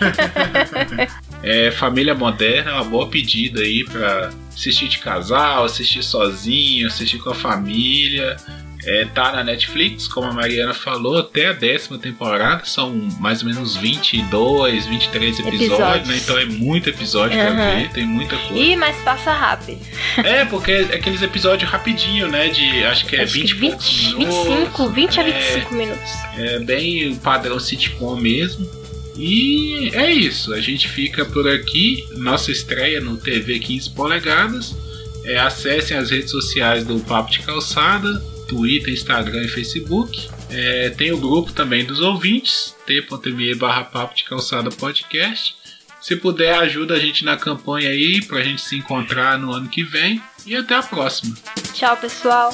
É, 1.44 1.72
Família 1.72 2.14
Moderna 2.14 2.70
é 2.70 2.74
uma 2.74 2.84
boa 2.84 3.08
pedida 3.08 3.62
aí 3.62 3.84
pra 3.84 4.30
assistir 4.54 4.86
de 4.86 4.98
casal, 4.98 5.64
assistir 5.64 6.00
sozinho, 6.04 6.86
assistir 6.86 7.18
com 7.18 7.30
a 7.30 7.34
família. 7.34 8.36
É, 8.84 9.04
tá 9.14 9.30
na 9.30 9.44
Netflix, 9.44 10.08
como 10.08 10.26
a 10.26 10.32
Mariana 10.32 10.74
falou, 10.74 11.18
até 11.18 11.46
a 11.48 11.52
décima 11.52 11.98
temporada. 11.98 12.64
São 12.64 12.90
mais 13.20 13.40
ou 13.42 13.48
menos 13.48 13.76
22, 13.76 14.86
23 14.86 15.38
episódios, 15.38 15.62
Episódios. 15.70 16.08
né? 16.08 16.16
Então 16.16 16.38
é 16.38 16.44
muito 16.46 16.88
episódio 16.90 17.38
pra 17.38 17.48
Aham. 17.52 17.76
ver, 17.80 17.90
tem 17.90 18.04
muita 18.04 18.36
coisa. 18.36 18.58
Ih, 18.58 18.74
mas 18.76 18.96
passa 19.04 19.32
rápido. 19.32 19.78
É, 20.18 20.44
porque 20.46 20.72
é 20.72 20.80
aqueles 20.96 21.22
episódios 21.22 21.70
rapidinho, 21.70 22.26
né? 22.28 22.48
De 22.48 22.82
acho 22.84 23.06
que 23.06 23.14
é 23.14 23.22
Acho 23.22 23.32
20 23.34 23.54
que 23.54 23.64
e 23.66 23.68
poucos 23.70 23.86
20, 23.86 24.14
minutos. 24.16 24.46
25, 24.48 24.88
20 24.88 25.20
a 25.20 25.22
É, 25.28 25.40
25 25.40 25.74
minutos. 25.74 26.12
é 26.36 26.58
bem 26.60 27.12
o 27.12 27.16
padrão 27.16 27.60
sitcom 27.60 28.16
mesmo. 28.16 28.68
E 29.16 29.90
é 29.92 30.10
isso, 30.10 30.52
a 30.54 30.60
gente 30.60 30.88
fica 30.88 31.24
por 31.24 31.46
aqui. 31.48 32.04
Nossa 32.16 32.50
estreia 32.50 33.00
no 33.00 33.16
TV 33.16 33.58
15 33.58 33.90
polegadas. 33.90 34.74
É, 35.24 35.38
acessem 35.38 35.96
as 35.96 36.10
redes 36.10 36.30
sociais 36.32 36.84
do 36.84 36.98
Papo 37.00 37.30
de 37.30 37.38
Calçada, 37.40 38.20
Twitter, 38.52 38.92
Instagram 38.92 39.44
e 39.44 39.48
Facebook. 39.48 40.28
É, 40.50 40.90
tem 40.90 41.10
o 41.10 41.16
grupo 41.16 41.52
também 41.52 41.86
dos 41.86 42.00
ouvintes, 42.00 42.76
t.me 42.86 43.54
barra 43.54 43.84
Papo 43.84 44.14
de 44.14 44.24
Calçada 44.24 44.70
Podcast. 44.70 45.56
Se 45.98 46.16
puder, 46.16 46.54
ajuda 46.58 46.94
a 46.94 46.98
gente 46.98 47.24
na 47.24 47.36
campanha 47.36 47.88
aí 47.88 48.20
pra 48.26 48.42
gente 48.42 48.60
se 48.60 48.76
encontrar 48.76 49.38
no 49.38 49.54
ano 49.54 49.68
que 49.68 49.82
vem. 49.82 50.20
E 50.44 50.54
até 50.54 50.74
a 50.74 50.82
próxima. 50.82 51.34
Tchau, 51.72 51.96
pessoal. 51.96 52.52